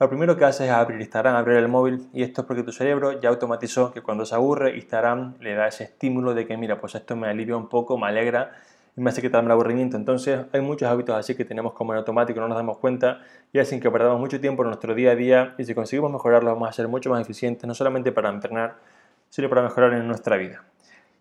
lo 0.00 0.08
primero 0.08 0.36
que 0.36 0.44
hace 0.44 0.64
es 0.64 0.72
abrir 0.72 1.00
Instagram, 1.00 1.36
abrir 1.36 1.58
el 1.58 1.68
móvil 1.68 2.08
y 2.12 2.24
esto 2.24 2.40
es 2.40 2.46
porque 2.48 2.64
tu 2.64 2.72
cerebro 2.72 3.20
ya 3.20 3.28
automatizó 3.28 3.92
que 3.92 4.02
cuando 4.02 4.26
se 4.26 4.34
aburre 4.34 4.74
Instagram 4.76 5.36
le 5.38 5.54
da 5.54 5.68
ese 5.68 5.84
estímulo 5.84 6.34
de 6.34 6.44
que 6.44 6.56
mira, 6.56 6.80
pues 6.80 6.96
esto 6.96 7.14
me 7.14 7.28
alivia 7.28 7.56
un 7.56 7.68
poco, 7.68 7.96
me 7.96 8.08
alegra 8.08 8.50
y 8.96 9.00
me 9.00 9.10
hace 9.10 9.22
quitarme 9.22 9.46
el 9.46 9.52
aburrimiento. 9.52 9.96
Entonces 9.96 10.40
hay 10.52 10.60
muchos 10.60 10.88
hábitos 10.88 11.16
así 11.16 11.34
que 11.34 11.44
tenemos 11.44 11.72
como 11.72 11.92
en 11.92 11.98
automático, 11.98 12.40
no 12.40 12.48
nos 12.48 12.56
damos 12.56 12.78
cuenta 12.78 13.20
y 13.52 13.58
hacen 13.58 13.80
que 13.80 13.90
perdamos 13.90 14.20
mucho 14.20 14.40
tiempo 14.40 14.62
en 14.62 14.68
nuestro 14.68 14.94
día 14.94 15.12
a 15.12 15.14
día 15.14 15.54
y 15.58 15.64
si 15.64 15.74
conseguimos 15.74 16.12
mejorarlo 16.12 16.52
vamos 16.52 16.68
a 16.68 16.72
ser 16.72 16.88
mucho 16.88 17.10
más 17.10 17.20
eficientes, 17.20 17.66
no 17.66 17.74
solamente 17.74 18.12
para 18.12 18.28
entrenar, 18.28 18.76
sino 19.30 19.48
para 19.48 19.62
mejorar 19.62 19.94
en 19.94 20.06
nuestra 20.06 20.36
vida. 20.36 20.64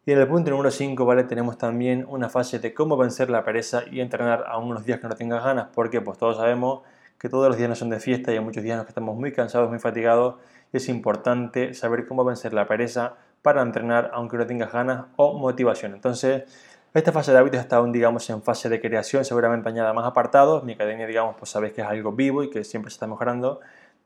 Y 0.04 0.12
en 0.12 0.18
el 0.18 0.28
punto 0.28 0.50
número 0.50 0.72
5, 0.72 1.06
¿vale? 1.06 1.26
Tenemos 1.26 1.60
también 1.60 2.06
una 2.10 2.28
fase 2.28 2.58
de 2.58 2.74
cómo 2.74 2.98
vencer 2.98 3.30
la 3.30 3.44
pereza 3.44 3.84
y 3.90 4.02
entrenar 4.02 4.46
a 4.48 4.58
unos 4.58 4.84
días 4.84 5.00
que 5.00 5.08
no 5.08 5.16
tengas 5.16 5.44
ganas, 5.44 5.68
porque 5.76 6.02
pues 6.02 6.18
todos 6.18 6.38
sabemos 6.38 6.82
que 7.20 7.30
todos 7.30 7.50
los 7.50 7.58
días 7.58 7.70
no 7.70 7.76
son 7.76 7.92
de 7.92 8.00
fiesta 8.00 8.32
y 8.32 8.38
hay 8.38 8.44
muchos 8.44 8.64
días 8.64 8.74
en 8.74 8.78
los 8.80 8.88
que 8.88 8.92
estamos 8.92 9.16
muy 9.16 9.32
cansados, 9.32 9.70
muy 9.70 9.78
fatigados. 9.78 10.38
Y 10.74 10.78
es 10.78 10.90
importante 10.90 11.76
saber 11.76 12.08
cómo 12.08 12.26
vencer 12.26 12.52
la 12.52 12.66
pereza 12.68 13.14
para 13.44 13.62
entrenar 13.62 14.10
aunque 14.14 14.38
no 14.38 14.48
tengas 14.48 14.72
ganas 14.74 15.06
o 15.18 15.38
motivación. 15.38 15.94
Entonces, 15.94 16.46
esta 16.94 17.12
fase 17.14 17.32
de 17.32 17.38
hábitos 17.38 17.62
está 17.62 17.78
aún, 17.78 17.92
digamos, 17.94 18.30
en 18.30 18.42
fase 18.42 18.68
de 18.68 18.82
creación, 18.82 19.24
seguramente 19.24 19.70
añada 19.70 19.94
más 19.94 20.06
apartados. 20.06 20.64
Mi 20.64 20.74
academia, 20.74 21.08
digamos, 21.08 21.36
pues 21.38 21.50
sabéis 21.50 21.74
que 21.74 21.82
es 21.82 21.88
algo 21.88 22.12
vivo 22.12 22.44
y 22.44 22.50
que 22.50 22.66
siempre 22.66 22.92
se 22.92 22.96
está 22.96 23.08
mejorando. 23.08 23.62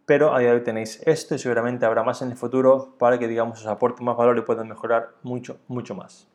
Pero 0.05 0.35
a 0.35 0.39
día 0.39 0.49
de 0.49 0.57
hoy 0.57 0.63
tenéis 0.63 1.01
esto 1.07 1.33
y 1.33 1.39
seguramente 1.39 1.85
habrá 1.87 2.03
más 2.03 2.21
en 2.21 2.29
el 2.29 2.37
futuro 2.37 2.95
para 2.99 3.17
que, 3.17 3.27
digamos, 3.27 3.59
os 3.59 3.67
aporte 3.67 4.03
más 4.03 4.15
valor 4.15 4.37
y 4.37 4.41
puedan 4.41 4.67
mejorar 4.67 5.09
mucho, 5.23 5.57
mucho 5.67 5.95
más. 5.95 6.27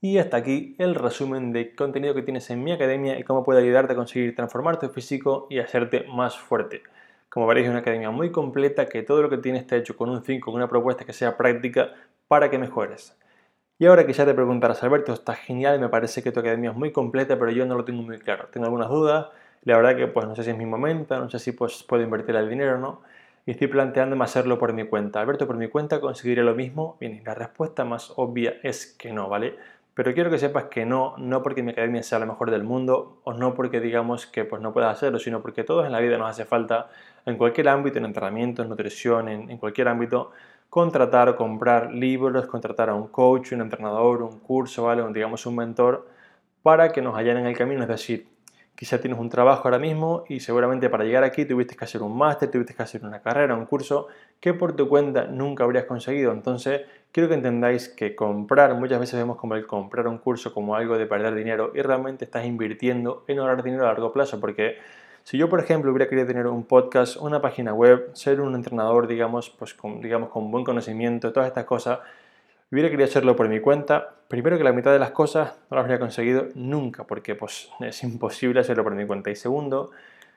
Y 0.00 0.18
hasta 0.18 0.36
aquí 0.36 0.76
el 0.78 0.94
resumen 0.94 1.52
de 1.52 1.74
contenido 1.74 2.14
que 2.14 2.22
tienes 2.22 2.48
en 2.50 2.62
mi 2.62 2.70
academia 2.70 3.18
y 3.18 3.24
cómo 3.24 3.42
puede 3.42 3.62
ayudarte 3.62 3.94
a 3.94 3.96
conseguir 3.96 4.36
transformar 4.36 4.78
tu 4.78 4.88
físico 4.90 5.48
y 5.50 5.58
hacerte 5.58 6.04
más 6.04 6.38
fuerte. 6.38 6.82
Como 7.28 7.48
veréis, 7.48 7.66
es 7.66 7.70
una 7.70 7.80
academia 7.80 8.10
muy 8.10 8.30
completa 8.30 8.86
que 8.86 9.02
todo 9.02 9.22
lo 9.22 9.28
que 9.28 9.38
tiene 9.38 9.58
está 9.58 9.74
hecho 9.74 9.96
con 9.96 10.08
un 10.08 10.22
5, 10.22 10.44
con 10.44 10.54
una 10.54 10.68
propuesta 10.68 11.04
que 11.04 11.12
sea 11.12 11.36
práctica 11.36 11.94
para 12.28 12.48
que 12.48 12.58
mejores. 12.58 13.16
Y 13.78 13.84
ahora 13.86 14.06
que 14.06 14.14
ya 14.14 14.24
te 14.24 14.32
preguntarás, 14.32 14.82
Alberto, 14.82 15.12
está 15.12 15.34
genial, 15.34 15.78
me 15.80 15.90
parece 15.90 16.22
que 16.22 16.32
tu 16.32 16.40
academia 16.40 16.70
es 16.70 16.76
muy 16.76 16.92
completa, 16.92 17.38
pero 17.38 17.50
yo 17.50 17.66
no 17.66 17.74
lo 17.74 17.84
tengo 17.84 18.02
muy 18.02 18.18
claro. 18.18 18.48
Tengo 18.50 18.64
algunas 18.64 18.88
dudas, 18.88 19.26
la 19.64 19.76
verdad 19.76 19.96
que 19.96 20.06
pues 20.06 20.26
no 20.26 20.34
sé 20.34 20.44
si 20.44 20.50
es 20.50 20.56
mi 20.56 20.64
momento, 20.64 21.18
no 21.18 21.28
sé 21.28 21.38
si 21.38 21.52
pues 21.52 21.82
puedo 21.82 22.02
invertir 22.02 22.36
el 22.36 22.48
dinero 22.48 22.76
o 22.76 22.78
no. 22.78 23.02
Y 23.44 23.50
estoy 23.50 23.68
planteándome 23.68 24.24
hacerlo 24.24 24.58
por 24.58 24.72
mi 24.72 24.86
cuenta. 24.86 25.20
Alberto, 25.20 25.46
por 25.46 25.56
mi 25.56 25.68
cuenta 25.68 26.00
conseguiré 26.00 26.42
lo 26.42 26.54
mismo. 26.54 26.96
Bien, 27.00 27.22
la 27.24 27.34
respuesta 27.34 27.84
más 27.84 28.12
obvia 28.16 28.56
es 28.62 28.86
que 28.98 29.12
no, 29.12 29.28
¿vale? 29.28 29.56
Pero 29.94 30.14
quiero 30.14 30.30
que 30.30 30.38
sepas 30.38 30.64
que 30.64 30.86
no, 30.86 31.14
no 31.18 31.42
porque 31.42 31.62
mi 31.62 31.72
academia 31.72 32.02
sea 32.02 32.18
la 32.18 32.26
mejor 32.26 32.50
del 32.50 32.64
mundo 32.64 33.20
o 33.24 33.34
no 33.34 33.54
porque 33.54 33.80
digamos 33.80 34.26
que 34.26 34.44
pues 34.44 34.62
no 34.62 34.72
puedas 34.72 34.96
hacerlo, 34.96 35.18
sino 35.18 35.42
porque 35.42 35.64
todos 35.64 35.84
en 35.86 35.92
la 35.92 36.00
vida 36.00 36.16
nos 36.18 36.30
hace 36.30 36.44
falta, 36.46 36.88
en 37.26 37.36
cualquier 37.36 37.68
ámbito, 37.68 37.98
en 37.98 38.06
entrenamiento, 38.06 38.62
en 38.62 38.68
nutrición, 38.70 39.28
en, 39.28 39.50
en 39.50 39.58
cualquier 39.58 39.88
ámbito, 39.88 40.32
contratar 40.68 41.28
o 41.28 41.36
comprar 41.36 41.92
libros, 41.92 42.46
contratar 42.46 42.90
a 42.90 42.94
un 42.94 43.08
coach, 43.08 43.52
un 43.52 43.62
entrenador, 43.62 44.22
un 44.22 44.40
curso, 44.40 44.84
¿vale? 44.84 45.02
Un, 45.02 45.12
digamos 45.12 45.46
un 45.46 45.56
mentor 45.56 46.06
para 46.62 46.90
que 46.90 47.00
nos 47.00 47.18
en 47.18 47.46
el 47.46 47.56
camino. 47.56 47.82
Es 47.82 47.88
decir, 47.88 48.28
quizá 48.76 49.00
tienes 49.00 49.18
un 49.18 49.30
trabajo 49.30 49.62
ahora 49.64 49.78
mismo 49.78 50.24
y 50.28 50.40
seguramente 50.40 50.90
para 50.90 51.04
llegar 51.04 51.24
aquí 51.24 51.44
tuviste 51.44 51.74
que 51.74 51.84
hacer 51.84 52.02
un 52.02 52.16
máster, 52.16 52.50
tuviste 52.50 52.74
que 52.74 52.82
hacer 52.82 53.04
una 53.04 53.20
carrera, 53.20 53.54
un 53.54 53.64
curso 53.64 54.08
que 54.38 54.52
por 54.52 54.76
tu 54.76 54.88
cuenta 54.88 55.26
nunca 55.26 55.64
habrías 55.64 55.86
conseguido. 55.86 56.32
Entonces, 56.32 56.82
quiero 57.10 57.28
que 57.28 57.34
entendáis 57.34 57.88
que 57.88 58.14
comprar, 58.14 58.74
muchas 58.74 59.00
veces 59.00 59.18
vemos 59.18 59.36
como 59.38 59.54
el 59.54 59.66
comprar 59.66 60.06
un 60.06 60.18
curso 60.18 60.52
como 60.52 60.76
algo 60.76 60.98
de 60.98 61.06
perder 61.06 61.34
dinero 61.34 61.72
y 61.74 61.80
realmente 61.80 62.26
estás 62.26 62.44
invirtiendo 62.44 63.24
en 63.28 63.38
ahorrar 63.38 63.62
dinero 63.62 63.84
a 63.84 63.86
largo 63.86 64.12
plazo 64.12 64.38
porque 64.40 64.76
si 65.26 65.38
yo, 65.38 65.48
por 65.48 65.58
ejemplo, 65.58 65.90
hubiera 65.90 66.08
querido 66.08 66.24
tener 66.24 66.46
un 66.46 66.62
podcast, 66.62 67.16
una 67.16 67.40
página 67.40 67.74
web, 67.74 68.10
ser 68.12 68.40
un 68.40 68.54
entrenador, 68.54 69.08
digamos, 69.08 69.50
pues 69.50 69.74
con, 69.74 70.00
digamos, 70.00 70.28
con 70.28 70.52
buen 70.52 70.62
conocimiento, 70.62 71.32
todas 71.32 71.48
estas 71.48 71.64
cosas, 71.64 71.98
hubiera 72.70 72.88
querido 72.88 73.08
hacerlo 73.08 73.34
por 73.34 73.48
mi 73.48 73.58
cuenta, 73.58 74.14
primero 74.28 74.56
que 74.56 74.62
la 74.62 74.70
mitad 74.72 74.92
de 74.92 75.00
las 75.00 75.10
cosas 75.10 75.58
no 75.68 75.74
las 75.74 75.82
habría 75.82 75.98
conseguido 75.98 76.46
nunca, 76.54 77.02
porque 77.02 77.34
pues 77.34 77.68
es 77.80 78.04
imposible 78.04 78.60
hacerlo 78.60 78.84
por 78.84 78.94
mi 78.94 79.04
cuenta. 79.04 79.28
Y 79.28 79.34
segundo, 79.34 79.90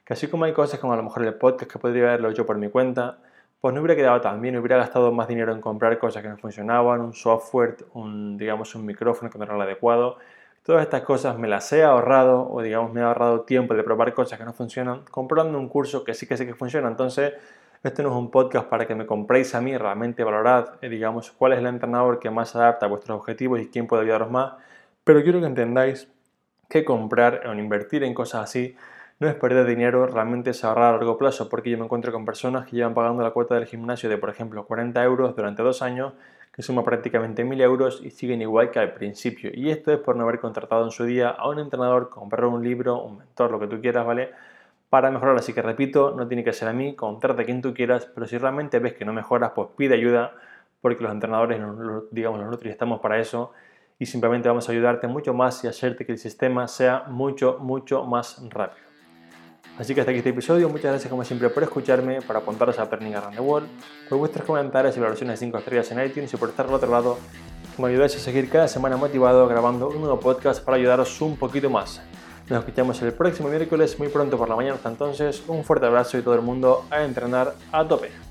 que 0.03 0.13
así 0.13 0.25
como 0.25 0.45
hay 0.45 0.53
cosas 0.53 0.79
como 0.79 0.93
a 0.93 0.95
lo 0.95 1.03
mejor 1.03 1.23
el 1.23 1.35
podcast 1.35 1.71
que 1.71 1.77
podría 1.77 2.05
haberlo 2.05 2.31
hecho 2.31 2.47
por 2.47 2.57
mi 2.57 2.69
cuenta, 2.69 3.19
pues 3.61 3.75
no 3.75 3.81
hubiera 3.81 3.95
quedado 3.95 4.19
tan 4.21 4.41
bien, 4.41 4.57
hubiera 4.57 4.77
gastado 4.77 5.11
más 5.11 5.27
dinero 5.27 5.53
en 5.53 5.61
comprar 5.61 5.99
cosas 5.99 6.23
que 6.23 6.29
no 6.29 6.37
funcionaban, 6.37 7.01
un 7.01 7.13
software, 7.13 7.77
un, 7.93 8.39
digamos, 8.39 8.73
un 8.73 8.87
micrófono 8.87 9.29
que 9.29 9.37
no 9.37 9.43
era 9.43 9.53
el 9.53 9.61
adecuado. 9.61 10.17
Todas 10.63 10.83
estas 10.83 11.01
cosas 11.01 11.37
me 11.37 11.47
las 11.47 11.71
he 11.73 11.83
ahorrado 11.83 12.49
o 12.51 12.61
digamos 12.61 12.93
me 12.93 13.01
he 13.01 13.03
ahorrado 13.03 13.41
tiempo 13.41 13.73
de 13.73 13.83
probar 13.83 14.13
cosas 14.13 14.37
que 14.37 14.45
no 14.45 14.53
funcionan 14.53 15.03
comprando 15.09 15.57
un 15.57 15.67
curso 15.67 16.03
que 16.03 16.13
sí 16.13 16.27
que 16.27 16.37
sé 16.37 16.45
que 16.45 16.53
funciona. 16.53 16.87
Entonces, 16.87 17.33
este 17.83 18.03
no 18.03 18.09
es 18.09 18.15
un 18.15 18.29
podcast 18.29 18.67
para 18.67 18.85
que 18.85 18.93
me 18.95 19.05
compréis 19.05 19.55
a 19.55 19.61
mí, 19.61 19.75
realmente 19.77 20.23
valorad, 20.23 20.75
eh, 20.81 20.89
digamos, 20.89 21.31
cuál 21.31 21.53
es 21.53 21.59
el 21.59 21.67
entrenador 21.67 22.19
que 22.19 22.29
más 22.29 22.55
adapta 22.55 22.85
a 22.85 22.89
vuestros 22.89 23.17
objetivos 23.17 23.59
y 23.61 23.69
quién 23.69 23.87
puede 23.87 24.03
ayudaros 24.03 24.29
más. 24.29 24.53
Pero 25.03 25.23
quiero 25.23 25.39
que 25.39 25.47
entendáis 25.47 26.07
que 26.69 26.85
comprar 26.85 27.47
o 27.47 27.53
invertir 27.53 28.03
en 28.03 28.13
cosas 28.13 28.43
así 28.43 28.75
no 29.19 29.27
es 29.27 29.35
perder 29.35 29.65
dinero, 29.65 30.07
realmente 30.07 30.51
es 30.51 30.63
ahorrar 30.63 30.89
a 30.89 30.97
largo 30.97 31.17
plazo, 31.17 31.49
porque 31.49 31.69
yo 31.69 31.77
me 31.77 31.83
encuentro 31.83 32.11
con 32.13 32.23
personas 32.25 32.65
que 32.65 32.77
llevan 32.77 32.93
pagando 32.93 33.21
la 33.21 33.31
cuota 33.31 33.55
del 33.55 33.65
gimnasio 33.65 34.09
de, 34.09 34.17
por 34.17 34.29
ejemplo, 34.29 34.65
40 34.65 35.03
euros 35.03 35.35
durante 35.35 35.61
dos 35.61 35.81
años, 35.81 36.13
que 36.59 36.63
suma 36.63 36.83
prácticamente 36.83 37.45
1000 37.45 37.61
euros 37.61 38.01
y 38.03 38.11
siguen 38.11 38.41
igual 38.41 38.69
que 38.69 38.79
al 38.79 38.91
principio. 38.93 39.49
Y 39.53 39.69
esto 39.69 39.93
es 39.93 39.99
por 39.99 40.17
no 40.17 40.23
haber 40.23 40.41
contratado 40.41 40.83
en 40.83 40.91
su 40.91 41.05
día 41.05 41.29
a 41.29 41.47
un 41.47 41.57
entrenador, 41.57 42.09
comprar 42.09 42.43
un 42.43 42.61
libro, 42.61 43.01
un 43.01 43.19
mentor, 43.19 43.49
lo 43.49 43.61
que 43.61 43.67
tú 43.67 43.79
quieras, 43.79 44.05
¿vale? 44.05 44.31
Para 44.89 45.09
mejorar. 45.09 45.37
Así 45.37 45.53
que 45.53 45.61
repito, 45.61 46.13
no 46.17 46.27
tiene 46.27 46.43
que 46.43 46.51
ser 46.51 46.67
a 46.67 46.73
mí, 46.73 46.97
contrata 46.97 47.43
a 47.43 47.45
quien 47.45 47.61
tú 47.61 47.73
quieras, 47.73 48.11
pero 48.13 48.27
si 48.27 48.37
realmente 48.37 48.77
ves 48.79 48.91
que 48.91 49.05
no 49.05 49.13
mejoras, 49.13 49.53
pues 49.55 49.69
pide 49.77 49.95
ayuda, 49.95 50.33
porque 50.81 51.01
los 51.01 51.13
entrenadores, 51.13 51.61
digamos, 52.11 52.41
los 52.41 52.49
nutri 52.49 52.69
estamos 52.69 52.99
para 52.99 53.19
eso 53.19 53.53
y 53.97 54.07
simplemente 54.07 54.49
vamos 54.49 54.67
a 54.67 54.73
ayudarte 54.73 55.07
mucho 55.07 55.33
más 55.33 55.63
y 55.63 55.67
hacerte 55.69 56.05
que 56.05 56.11
el 56.11 56.17
sistema 56.17 56.67
sea 56.67 57.05
mucho, 57.07 57.59
mucho 57.61 58.03
más 58.03 58.43
rápido. 58.49 58.88
Así 59.79 59.95
que 59.95 60.01
hasta 60.01 60.11
aquí 60.11 60.17
este 60.17 60.31
episodio, 60.31 60.67
muchas 60.67 60.91
gracias 60.91 61.09
como 61.09 61.23
siempre 61.23 61.49
por 61.49 61.63
escucharme, 61.63 62.21
por 62.21 62.35
apuntaros 62.35 62.77
a 62.79 62.89
Turning 62.89 63.15
Around 63.15 63.35
the 63.35 63.41
World, 63.41 63.69
por 64.09 64.17
vuestros 64.17 64.45
comentarios 64.45 64.97
y 64.97 64.99
valoraciones 64.99 65.39
de 65.39 65.45
5 65.45 65.57
estrellas 65.57 65.91
en 65.91 66.05
iTunes 66.05 66.33
y 66.33 66.35
por 66.35 66.49
estar 66.49 66.67
al 66.67 66.73
otro 66.73 66.91
lado, 66.91 67.17
me 67.77 67.87
ayudáis 67.87 68.13
a 68.17 68.19
seguir 68.19 68.49
cada 68.49 68.67
semana 68.67 68.97
motivado 68.97 69.47
grabando 69.47 69.87
un 69.87 70.01
nuevo 70.01 70.19
podcast 70.19 70.61
para 70.65 70.75
ayudaros 70.75 71.21
un 71.21 71.37
poquito 71.37 71.69
más. 71.69 72.01
Nos 72.49 72.59
escuchamos 72.59 73.01
el 73.03 73.13
próximo 73.13 73.47
miércoles 73.47 73.97
muy 73.97 74.09
pronto 74.09 74.37
por 74.37 74.49
la 74.49 74.57
mañana, 74.57 74.75
hasta 74.75 74.89
entonces 74.89 75.41
un 75.47 75.63
fuerte 75.63 75.85
abrazo 75.85 76.17
y 76.17 76.23
todo 76.23 76.35
el 76.35 76.41
mundo 76.41 76.83
a 76.91 77.05
entrenar 77.05 77.55
a 77.71 77.87
tope. 77.87 78.28